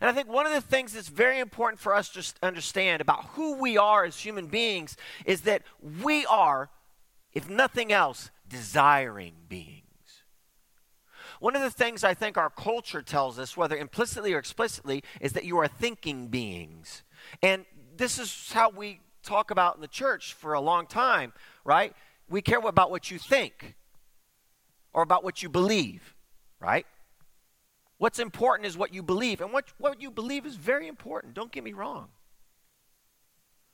And 0.00 0.10
I 0.10 0.12
think 0.12 0.28
one 0.28 0.46
of 0.46 0.52
the 0.52 0.60
things 0.60 0.92
that's 0.92 1.08
very 1.08 1.38
important 1.38 1.80
for 1.80 1.94
us 1.94 2.08
to 2.10 2.24
understand 2.42 3.00
about 3.00 3.24
who 3.30 3.54
we 3.54 3.78
are 3.78 4.04
as 4.04 4.18
human 4.18 4.46
beings 4.46 4.96
is 5.24 5.42
that 5.42 5.62
we 6.02 6.26
are, 6.26 6.70
if 7.32 7.48
nothing 7.48 7.92
else, 7.92 8.30
desiring 8.48 9.34
beings. 9.48 9.82
One 11.38 11.54
of 11.54 11.62
the 11.62 11.70
things 11.70 12.02
I 12.02 12.14
think 12.14 12.36
our 12.36 12.50
culture 12.50 13.02
tells 13.02 13.38
us, 13.38 13.56
whether 13.56 13.76
implicitly 13.76 14.32
or 14.32 14.38
explicitly, 14.38 15.02
is 15.20 15.32
that 15.34 15.44
you 15.44 15.58
are 15.58 15.68
thinking 15.68 16.28
beings. 16.28 17.02
And 17.42 17.64
this 17.96 18.18
is 18.18 18.52
how 18.52 18.70
we 18.70 19.00
talk 19.22 19.50
about 19.50 19.76
in 19.76 19.80
the 19.80 19.88
church 19.88 20.34
for 20.34 20.54
a 20.54 20.60
long 20.60 20.86
time, 20.86 21.32
right? 21.64 21.94
We 22.28 22.42
care 22.42 22.58
about 22.58 22.90
what 22.90 23.10
you 23.10 23.18
think 23.18 23.74
or 24.92 25.02
about 25.02 25.24
what 25.24 25.42
you 25.42 25.48
believe, 25.48 26.14
right? 26.60 26.86
What's 27.98 28.18
important 28.18 28.66
is 28.66 28.76
what 28.76 28.92
you 28.92 29.02
believe. 29.02 29.40
And 29.40 29.52
what, 29.52 29.72
what 29.78 30.00
you 30.00 30.10
believe 30.10 30.46
is 30.46 30.56
very 30.56 30.86
important. 30.86 31.34
Don't 31.34 31.52
get 31.52 31.64
me 31.64 31.72
wrong. 31.72 32.08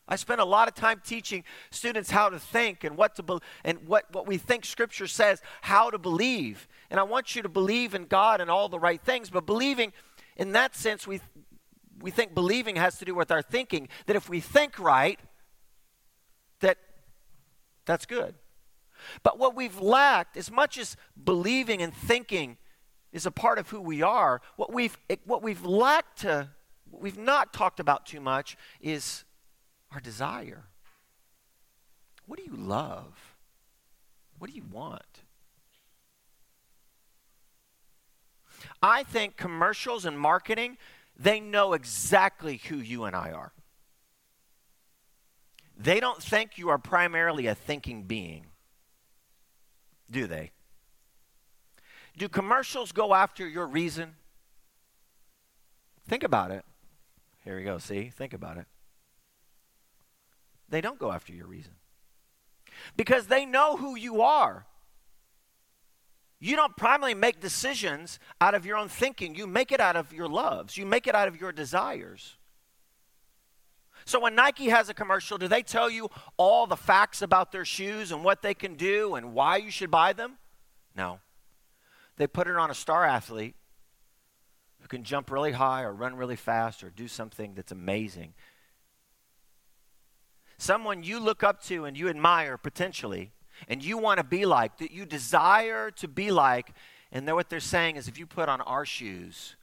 I 0.09 0.17
spend 0.17 0.41
a 0.41 0.45
lot 0.45 0.69
of 0.69 0.75
time 0.75 1.01
teaching 1.05 1.45
students 1.71 2.11
how 2.11 2.29
to 2.29 2.39
think 2.39 2.85
and 2.85 2.97
what 2.97 3.15
to 3.17 3.23
be, 3.23 3.39
and 3.65 3.87
what, 3.87 4.13
what 4.13 4.27
we 4.27 4.37
think 4.37 4.65
scripture 4.65 5.07
says, 5.07 5.41
how 5.63 5.91
to 5.91 5.99
believe. 5.99 6.69
And 6.91 6.99
I 6.99 7.05
want 7.05 7.37
you 7.37 7.43
to 7.43 7.49
believe 7.49 7.95
in 7.95 8.07
God 8.07 8.41
and 8.41 8.51
all 8.51 8.69
the 8.69 8.81
right 8.81 9.01
things, 9.01 9.31
but 9.31 9.47
believing 9.47 9.93
in 10.37 10.53
that 10.53 10.75
sense, 10.75 11.07
we, 11.07 11.21
we 12.03 12.11
think 12.11 12.35
believing 12.35 12.77
has 12.77 12.99
to 12.99 13.05
do 13.05 13.15
with 13.15 13.31
our 13.31 13.43
thinking, 13.43 13.89
that 14.07 14.17
if 14.17 14.29
we 14.29 14.41
think 14.41 14.79
right, 14.79 15.19
that 16.61 16.79
that's 17.85 18.07
good. 18.07 18.35
But 19.23 19.39
what 19.39 19.55
we've 19.55 19.81
lacked, 19.81 20.37
as 20.37 20.51
much 20.51 20.79
as 20.79 20.97
believing 21.23 21.83
and 21.83 21.93
thinking 21.93 22.57
is 23.13 23.27
a 23.27 23.31
part 23.31 23.59
of 23.59 23.69
who 23.71 23.81
we 23.81 24.03
are, 24.03 24.41
what 24.57 24.73
we've, 24.73 24.97
what 25.25 25.43
we've 25.43 25.65
lacked 25.65 26.21
to, 26.21 26.49
what 26.91 27.03
we've 27.03 27.19
not 27.19 27.53
talked 27.53 27.81
about 27.81 28.07
too 28.07 28.21
much 28.21 28.57
is 28.81 29.25
our 29.91 30.01
desire. 30.01 30.65
What 32.27 32.39
do 32.39 32.45
you 32.45 32.57
love? 32.57 33.37
What 34.39 34.51
do 34.51 34.57
you 34.57 34.65
want? 34.71 35.03
I 38.81 39.03
think 39.03 39.37
commercials 39.37 40.05
and 40.05 40.19
marketing, 40.19 40.79
they 41.19 41.41
know 41.41 41.73
exactly 41.73 42.61
who 42.69 42.77
you 42.77 43.05
and 43.05 43.15
I 43.15 43.31
are. 43.33 43.53
They 45.77 46.01
don't 46.01 46.23
think 46.23 46.59
you 46.59 46.69
are 46.69 46.79
primarily 46.79 47.47
a 47.47 47.55
thinking 47.55 48.05
being, 48.05 48.47
do 50.11 50.27
they? 50.27 50.53
Do 52.17 52.29
commercials 52.29 52.93
go 52.93 53.15
after 53.15 53.49
your 53.49 53.67
reason? 53.67 54.15
Think 56.07 56.23
about 56.23 56.51
it. 56.51 56.65
Here 57.45 57.57
we 57.57 57.65
go. 57.65 57.79
See? 57.79 58.11
Think 58.11 58.35
about 58.35 58.59
it. 58.59 58.67
They 60.69 60.81
don't 60.81 60.99
go 60.99 61.11
after 61.11 61.33
your 61.33 61.47
reason 61.47 61.73
because 62.97 63.27
they 63.27 63.45
know 63.45 63.77
who 63.77 63.97
you 63.97 64.23
are. 64.23 64.67
You 66.45 66.57
don't 66.57 66.77
primarily 66.77 67.15
make 67.15 67.41
decisions 67.41 68.19
out 68.41 68.57
of 68.57 68.67
your 68.67 68.77
own 68.77 68.89
thinking, 68.89 69.37
you 69.37 69.47
make 69.47 69.71
it 69.71 69.79
out 69.79 69.95
of 69.95 70.13
your 70.13 70.29
loves, 70.29 70.77
you 70.77 70.85
make 70.85 71.07
it 71.07 71.15
out 71.15 71.29
of 71.29 71.41
your 71.41 71.53
desires. 71.53 72.37
So 74.05 74.19
when 74.19 74.35
Nike 74.35 74.69
has 74.69 74.89
a 74.89 74.95
commercial, 74.95 75.39
do 75.39 75.47
they 75.47 75.63
tell 75.63 75.89
you 75.89 76.11
all 76.37 76.67
the 76.67 76.77
facts 76.77 77.23
about 77.23 77.53
their 77.53 77.65
shoes 77.65 78.11
and 78.11 78.25
what 78.25 78.43
they 78.43 78.55
can 78.55 78.75
do 78.75 79.15
and 79.15 79.35
why 79.35 79.59
you 79.59 79.71
should 79.71 79.93
buy 79.93 80.13
them? 80.13 80.39
No. 80.97 81.21
They 82.17 82.27
put 82.27 82.49
it 82.49 82.57
on 82.57 82.73
a 82.73 82.75
star 82.75 83.05
athlete 83.05 83.55
who 84.81 84.89
can 84.89 85.05
jump 85.05 85.31
really 85.31 85.53
high 85.53 85.83
or 85.83 85.93
run 85.93 86.17
really 86.17 86.35
fast 86.35 86.83
or 86.83 86.91
do 86.91 87.07
something 87.07 87.55
that's 87.55 87.71
amazing 87.71 88.35
someone 90.63 91.03
you 91.03 91.19
look 91.19 91.43
up 91.43 91.61
to 91.65 91.85
and 91.85 91.99
you 91.99 92.09
admire 92.09 92.57
potentially, 92.57 93.33
and 93.69 93.85
you 93.85 93.99
want 93.99 94.19
to 94.19 94.25
be 94.25 94.45
like, 94.47 94.79
that 94.79 94.91
you 94.91 95.05
desire 95.05 95.91
to 95.93 96.09
be 96.09 96.31
like, 96.31 96.73
and 97.11 97.27
then 97.29 97.35
what 97.35 97.51
they're 97.51 97.61
saying 97.61 97.97
is 97.97 98.09
if 98.09 98.19
you 98.19 98.27
put 98.27 98.49
on 98.49 98.61
our 98.61 98.85
shoes, 98.85 99.57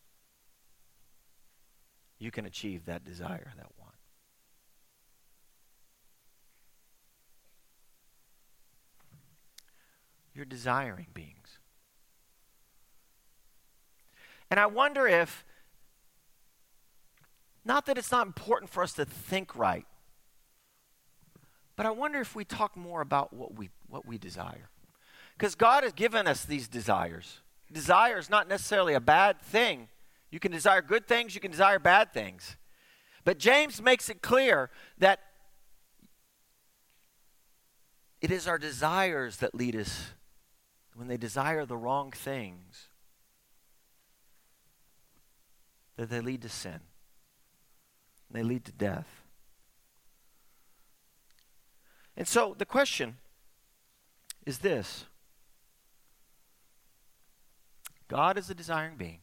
you 2.19 2.31
can 2.31 2.45
achieve 2.45 2.85
that 2.85 3.03
desire, 3.03 3.53
that 3.57 3.67
want. 3.79 3.95
You're 10.35 10.45
desiring 10.45 11.07
beings. 11.13 11.59
And 14.51 14.59
I 14.59 14.65
wonder 14.65 15.07
if, 15.07 15.45
not 17.63 17.85
that 17.85 17.97
it's 17.97 18.11
not 18.11 18.25
important 18.25 18.71
for 18.71 18.83
us 18.83 18.93
to 18.93 19.05
think 19.05 19.55
right, 19.55 19.85
but 21.75 21.85
I 21.85 21.91
wonder 21.91 22.19
if 22.19 22.35
we 22.35 22.43
talk 22.43 22.75
more 22.75 23.01
about 23.01 23.31
what 23.31 23.55
we, 23.57 23.69
what 23.89 24.05
we 24.05 24.17
desire. 24.17 24.69
Because 25.37 25.55
God 25.55 25.83
has 25.83 25.93
given 25.93 26.27
us 26.27 26.45
these 26.45 26.67
desires. 26.67 27.39
Desire 27.71 28.17
is 28.17 28.29
not 28.29 28.47
necessarily 28.47 28.93
a 28.93 28.99
bad 28.99 29.41
thing. 29.41 29.87
You 30.31 30.39
can 30.39 30.51
desire 30.51 30.81
good 30.81 31.07
things, 31.07 31.33
you 31.33 31.41
can 31.41 31.51
desire 31.51 31.79
bad 31.79 32.13
things. 32.13 32.57
But 33.23 33.37
James 33.37 33.81
makes 33.81 34.09
it 34.09 34.21
clear 34.21 34.69
that 34.97 35.19
it 38.21 38.31
is 38.31 38.47
our 38.47 38.57
desires 38.57 39.37
that 39.37 39.55
lead 39.55 39.75
us 39.75 40.11
when 40.93 41.07
they 41.07 41.17
desire 41.17 41.65
the 41.65 41.77
wrong 41.77 42.11
things 42.11 42.89
that 45.95 46.09
they 46.09 46.19
lead 46.19 46.41
to 46.41 46.49
sin. 46.49 46.79
They 48.31 48.43
lead 48.43 48.65
to 48.65 48.71
death. 48.71 49.07
And 52.17 52.27
so 52.27 52.53
the 52.57 52.65
question 52.65 53.18
is 54.45 54.59
this 54.59 55.05
God 58.07 58.37
is 58.37 58.49
a 58.49 58.55
desiring 58.55 58.97
being. 58.97 59.19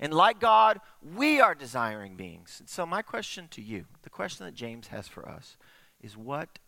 And 0.00 0.12
like 0.12 0.40
God, 0.40 0.80
we 1.02 1.40
are 1.40 1.54
desiring 1.54 2.16
beings. 2.16 2.56
And 2.58 2.68
so, 2.68 2.84
my 2.84 3.02
question 3.02 3.48
to 3.52 3.62
you, 3.62 3.84
the 4.02 4.10
question 4.10 4.46
that 4.46 4.54
James 4.54 4.88
has 4.88 5.06
for 5.06 5.28
us, 5.28 5.56
is 6.00 6.16
what 6.16 6.58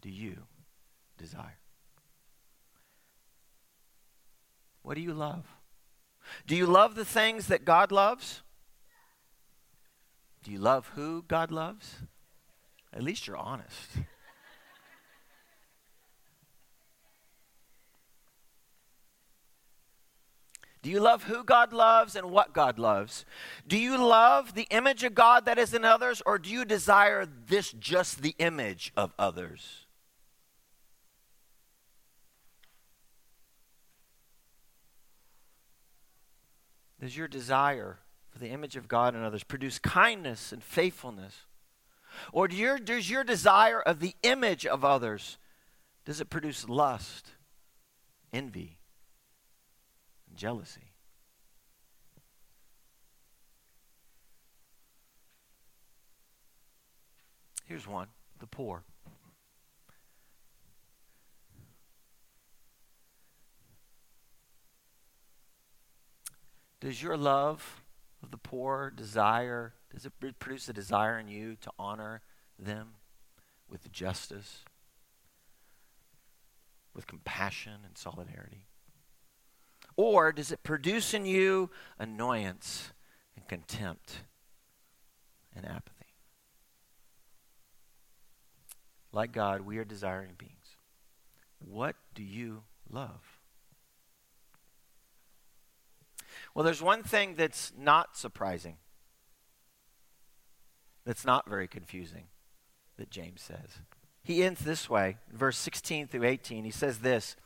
do 0.00 0.10
you 0.10 0.44
desire? 1.18 1.58
What 4.82 4.94
do 4.94 5.00
you 5.00 5.12
love? 5.12 5.46
Do 6.46 6.56
you 6.56 6.66
love 6.66 6.94
the 6.94 7.04
things 7.04 7.46
that 7.48 7.64
God 7.64 7.92
loves? 7.92 8.42
Do 10.42 10.50
you 10.50 10.58
love 10.58 10.90
who 10.94 11.24
God 11.28 11.50
loves? 11.50 11.96
At 12.92 13.02
least 13.02 13.26
you're 13.26 13.36
honest. 13.36 13.90
Do 20.82 20.90
you 20.90 21.00
love 21.00 21.24
who 21.24 21.44
God 21.44 21.72
loves 21.72 22.16
and 22.16 22.30
what 22.30 22.54
God 22.54 22.78
loves? 22.78 23.26
Do 23.66 23.76
you 23.76 23.98
love 23.98 24.54
the 24.54 24.66
image 24.70 25.04
of 25.04 25.14
God 25.14 25.44
that 25.44 25.58
is 25.58 25.74
in 25.74 25.84
others, 25.84 26.22
or 26.24 26.38
do 26.38 26.48
you 26.48 26.64
desire 26.64 27.26
this 27.26 27.72
just 27.72 28.22
the 28.22 28.34
image 28.38 28.90
of 28.96 29.12
others? 29.18 29.86
Does 36.98 37.16
your 37.16 37.28
desire 37.28 37.98
for 38.30 38.38
the 38.38 38.48
image 38.48 38.76
of 38.76 38.88
God 38.88 39.14
in 39.14 39.22
others 39.22 39.42
produce 39.42 39.78
kindness 39.78 40.52
and 40.52 40.62
faithfulness? 40.62 41.44
Or 42.32 42.48
do 42.48 42.56
your, 42.56 42.78
does 42.78 43.10
your 43.10 43.24
desire 43.24 43.80
of 43.80 44.00
the 44.00 44.14
image 44.22 44.66
of 44.66 44.84
others, 44.84 45.38
does 46.04 46.20
it 46.20 46.30
produce 46.30 46.68
lust, 46.68 47.32
envy, 48.32 48.79
jealousy? 50.40 50.94
Here's 57.66 57.86
one 57.86 58.08
the 58.38 58.46
poor. 58.46 58.84
Does 66.80 67.02
your 67.02 67.18
love 67.18 67.82
of 68.22 68.30
the 68.30 68.38
poor 68.38 68.90
desire, 68.90 69.74
does 69.94 70.06
it 70.06 70.12
produce 70.38 70.70
a 70.70 70.72
desire 70.72 71.18
in 71.18 71.28
you 71.28 71.56
to 71.60 71.70
honor 71.78 72.22
them 72.58 72.94
with 73.68 73.92
justice, 73.92 74.64
with 76.94 77.06
compassion 77.06 77.80
and 77.84 77.98
solidarity? 77.98 78.69
Or 80.02 80.32
does 80.32 80.50
it 80.50 80.62
produce 80.62 81.12
in 81.12 81.26
you 81.26 81.68
annoyance 81.98 82.94
and 83.36 83.46
contempt 83.46 84.20
and 85.54 85.66
apathy? 85.66 86.06
Like 89.12 89.30
God, 89.30 89.60
we 89.60 89.76
are 89.76 89.84
desiring 89.84 90.30
beings. 90.38 90.54
What 91.58 91.96
do 92.14 92.22
you 92.22 92.62
love? 92.88 93.40
Well, 96.54 96.64
there's 96.64 96.80
one 96.80 97.02
thing 97.02 97.34
that's 97.34 97.70
not 97.78 98.16
surprising, 98.16 98.78
that's 101.04 101.26
not 101.26 101.46
very 101.46 101.68
confusing, 101.68 102.28
that 102.96 103.10
James 103.10 103.42
says. 103.42 103.80
He 104.22 104.42
ends 104.42 104.62
this 104.62 104.88
way, 104.88 105.18
verse 105.30 105.58
16 105.58 106.06
through 106.06 106.24
18. 106.24 106.64
He 106.64 106.70
says 106.70 107.00
this 107.00 107.36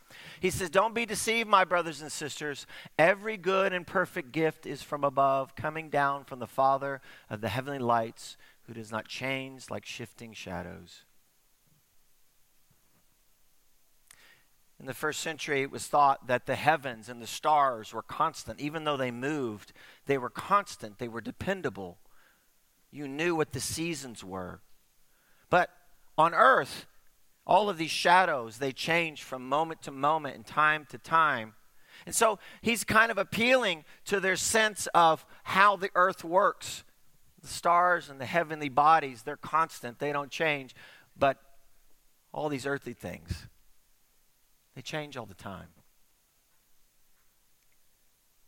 He 0.40 0.50
says, 0.50 0.70
Don't 0.70 0.94
be 0.94 1.06
deceived, 1.06 1.48
my 1.48 1.64
brothers 1.64 2.00
and 2.00 2.10
sisters. 2.10 2.66
Every 2.98 3.36
good 3.36 3.72
and 3.72 3.86
perfect 3.86 4.32
gift 4.32 4.66
is 4.66 4.82
from 4.82 5.04
above, 5.04 5.56
coming 5.56 5.90
down 5.90 6.24
from 6.24 6.38
the 6.38 6.46
Father 6.46 7.00
of 7.30 7.40
the 7.40 7.48
heavenly 7.48 7.78
lights, 7.78 8.36
who 8.66 8.74
does 8.74 8.90
not 8.90 9.08
change 9.08 9.70
like 9.70 9.84
shifting 9.84 10.32
shadows. 10.32 11.04
In 14.80 14.86
the 14.86 14.94
first 14.94 15.20
century, 15.20 15.62
it 15.62 15.70
was 15.70 15.86
thought 15.86 16.26
that 16.26 16.46
the 16.46 16.56
heavens 16.56 17.08
and 17.08 17.22
the 17.22 17.26
stars 17.26 17.92
were 17.92 18.02
constant. 18.02 18.60
Even 18.60 18.84
though 18.84 18.96
they 18.96 19.10
moved, 19.10 19.72
they 20.06 20.18
were 20.18 20.30
constant, 20.30 20.98
they 20.98 21.08
were 21.08 21.20
dependable. 21.20 21.98
You 22.90 23.08
knew 23.08 23.34
what 23.34 23.52
the 23.52 23.60
seasons 23.60 24.22
were. 24.22 24.60
But 25.48 25.70
on 26.18 26.34
earth, 26.34 26.86
all 27.46 27.68
of 27.68 27.78
these 27.78 27.90
shadows, 27.90 28.58
they 28.58 28.72
change 28.72 29.22
from 29.22 29.48
moment 29.48 29.82
to 29.82 29.90
moment 29.90 30.36
and 30.36 30.46
time 30.46 30.86
to 30.90 30.98
time. 30.98 31.54
And 32.06 32.14
so 32.14 32.38
he's 32.62 32.84
kind 32.84 33.10
of 33.10 33.18
appealing 33.18 33.84
to 34.06 34.20
their 34.20 34.36
sense 34.36 34.88
of 34.94 35.24
how 35.44 35.76
the 35.76 35.90
earth 35.94 36.24
works. 36.24 36.84
The 37.40 37.48
stars 37.48 38.08
and 38.08 38.20
the 38.20 38.26
heavenly 38.26 38.70
bodies, 38.70 39.22
they're 39.22 39.36
constant, 39.36 39.98
they 39.98 40.12
don't 40.12 40.30
change. 40.30 40.74
But 41.16 41.38
all 42.32 42.48
these 42.48 42.66
earthly 42.66 42.94
things, 42.94 43.46
they 44.74 44.82
change 44.82 45.16
all 45.16 45.26
the 45.26 45.34
time. 45.34 45.68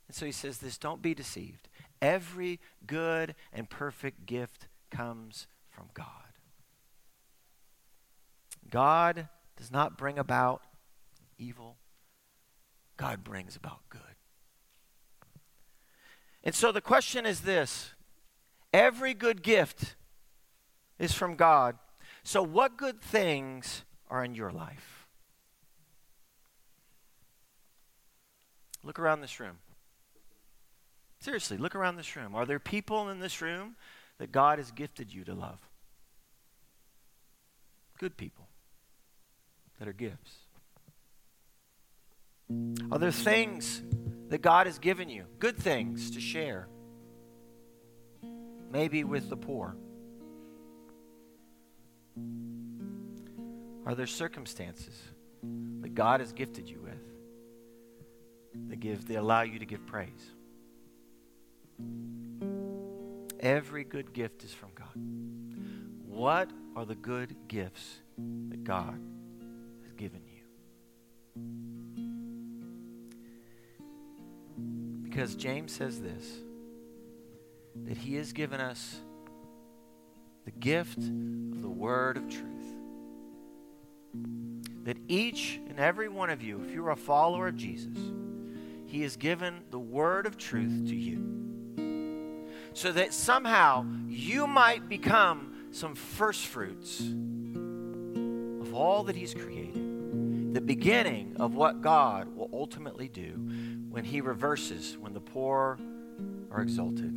And 0.08 0.14
so 0.14 0.24
he 0.24 0.32
says 0.32 0.58
this 0.58 0.78
don't 0.78 1.02
be 1.02 1.14
deceived. 1.14 1.68
Every 2.00 2.60
good 2.86 3.34
and 3.52 3.68
perfect 3.68 4.26
gift 4.26 4.68
comes 4.90 5.46
from 5.70 5.88
God. 5.94 6.25
God 8.70 9.28
does 9.56 9.70
not 9.70 9.96
bring 9.96 10.18
about 10.18 10.62
evil, 11.38 11.76
God 12.96 13.24
brings 13.24 13.56
about 13.56 13.80
good. 13.88 14.00
And 16.44 16.54
so 16.54 16.70
the 16.70 16.80
question 16.80 17.26
is 17.26 17.40
this 17.40 17.90
every 18.72 19.14
good 19.14 19.42
gift 19.42 19.96
is 20.98 21.12
from 21.12 21.34
God. 21.34 21.76
So, 22.22 22.42
what 22.42 22.76
good 22.76 23.00
things 23.00 23.84
are 24.10 24.24
in 24.24 24.34
your 24.34 24.50
life? 24.50 25.06
Look 28.82 28.98
around 28.98 29.20
this 29.20 29.40
room. 29.40 29.58
Seriously, 31.18 31.56
look 31.56 31.74
around 31.74 31.96
this 31.96 32.14
room. 32.14 32.34
Are 32.34 32.46
there 32.46 32.60
people 32.60 33.08
in 33.08 33.18
this 33.18 33.42
room 33.42 33.74
that 34.18 34.30
God 34.30 34.58
has 34.58 34.70
gifted 34.70 35.12
you 35.12 35.24
to 35.24 35.34
love? 35.34 35.58
Good 37.98 38.16
people 38.16 38.45
that 39.78 39.88
are 39.88 39.92
gifts. 39.92 40.36
Are 42.90 42.98
there 42.98 43.10
things 43.10 43.82
that 44.28 44.42
God 44.42 44.66
has 44.66 44.78
given 44.78 45.08
you, 45.08 45.24
good 45.38 45.56
things 45.56 46.12
to 46.12 46.20
share? 46.20 46.68
Maybe 48.70 49.04
with 49.04 49.28
the 49.28 49.36
poor. 49.36 49.76
Are 53.84 53.94
there 53.94 54.06
circumstances 54.06 54.94
that 55.80 55.94
God 55.94 56.20
has 56.20 56.32
gifted 56.32 56.68
you 56.68 56.80
with? 56.80 57.06
that 58.68 58.80
give, 58.80 59.06
they 59.06 59.16
allow 59.16 59.42
you 59.42 59.58
to 59.58 59.66
give 59.66 59.86
praise. 59.86 60.32
Every 63.40 63.84
good 63.84 64.12
gift 64.12 64.44
is 64.44 64.52
from 64.52 64.70
God. 64.74 64.88
What 66.06 66.50
are 66.74 66.86
the 66.86 66.94
good 66.94 67.36
gifts 67.48 68.00
that 68.48 68.64
God 68.64 68.98
given 69.96 70.22
you? 70.26 70.42
Because 75.02 75.34
James 75.34 75.72
says 75.72 76.00
this 76.00 76.40
that 77.84 77.98
he 77.98 78.14
has 78.14 78.32
given 78.32 78.60
us 78.60 79.00
the 80.44 80.50
gift 80.50 80.98
of 80.98 81.62
the 81.62 81.68
word 81.68 82.16
of 82.16 82.28
truth. 82.28 82.44
That 84.84 84.96
each 85.08 85.60
and 85.68 85.78
every 85.78 86.08
one 86.08 86.30
of 86.30 86.42
you, 86.42 86.62
if 86.64 86.70
you're 86.70 86.90
a 86.90 86.96
follower 86.96 87.48
of 87.48 87.56
Jesus, 87.56 87.96
he 88.86 89.02
has 89.02 89.16
given 89.16 89.64
the 89.70 89.78
word 89.78 90.26
of 90.26 90.38
truth 90.38 90.86
to 90.88 90.94
you. 90.94 92.46
So 92.72 92.92
that 92.92 93.12
somehow 93.12 93.84
you 94.06 94.46
might 94.46 94.88
become 94.88 95.68
some 95.72 95.94
first 95.94 96.46
fruits 96.46 97.00
of 97.00 98.74
all 98.74 99.04
that 99.04 99.16
He's 99.16 99.34
created. 99.34 99.85
The 100.56 100.62
beginning 100.62 101.36
of 101.38 101.54
what 101.54 101.82
God 101.82 102.34
will 102.34 102.48
ultimately 102.50 103.08
do 103.08 103.32
when 103.90 104.06
He 104.06 104.22
reverses, 104.22 104.96
when 104.98 105.12
the 105.12 105.20
poor 105.20 105.78
are 106.50 106.62
exalted, 106.62 107.14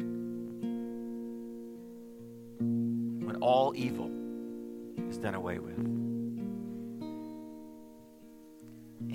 when 2.59 3.37
all 3.39 3.73
evil 3.77 4.11
is 5.09 5.17
done 5.17 5.35
away 5.35 5.59
with. 5.59 5.77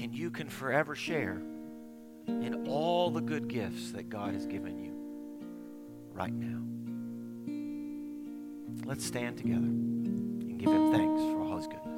And 0.03 0.15
you 0.15 0.31
can 0.31 0.49
forever 0.49 0.95
share 0.95 1.43
in 2.27 2.65
all 2.67 3.11
the 3.11 3.21
good 3.21 3.47
gifts 3.47 3.93
that 3.93 4.09
God 4.09 4.33
has 4.33 4.47
given 4.47 4.79
you 4.79 4.95
right 6.15 6.33
now. 6.33 6.63
Let's 8.87 9.05
stand 9.05 9.37
together 9.37 9.67
and 9.67 10.59
give 10.59 10.71
Him 10.71 10.93
thanks 10.93 11.21
for 11.21 11.43
all 11.43 11.59
His 11.59 11.67
goodness. 11.67 11.94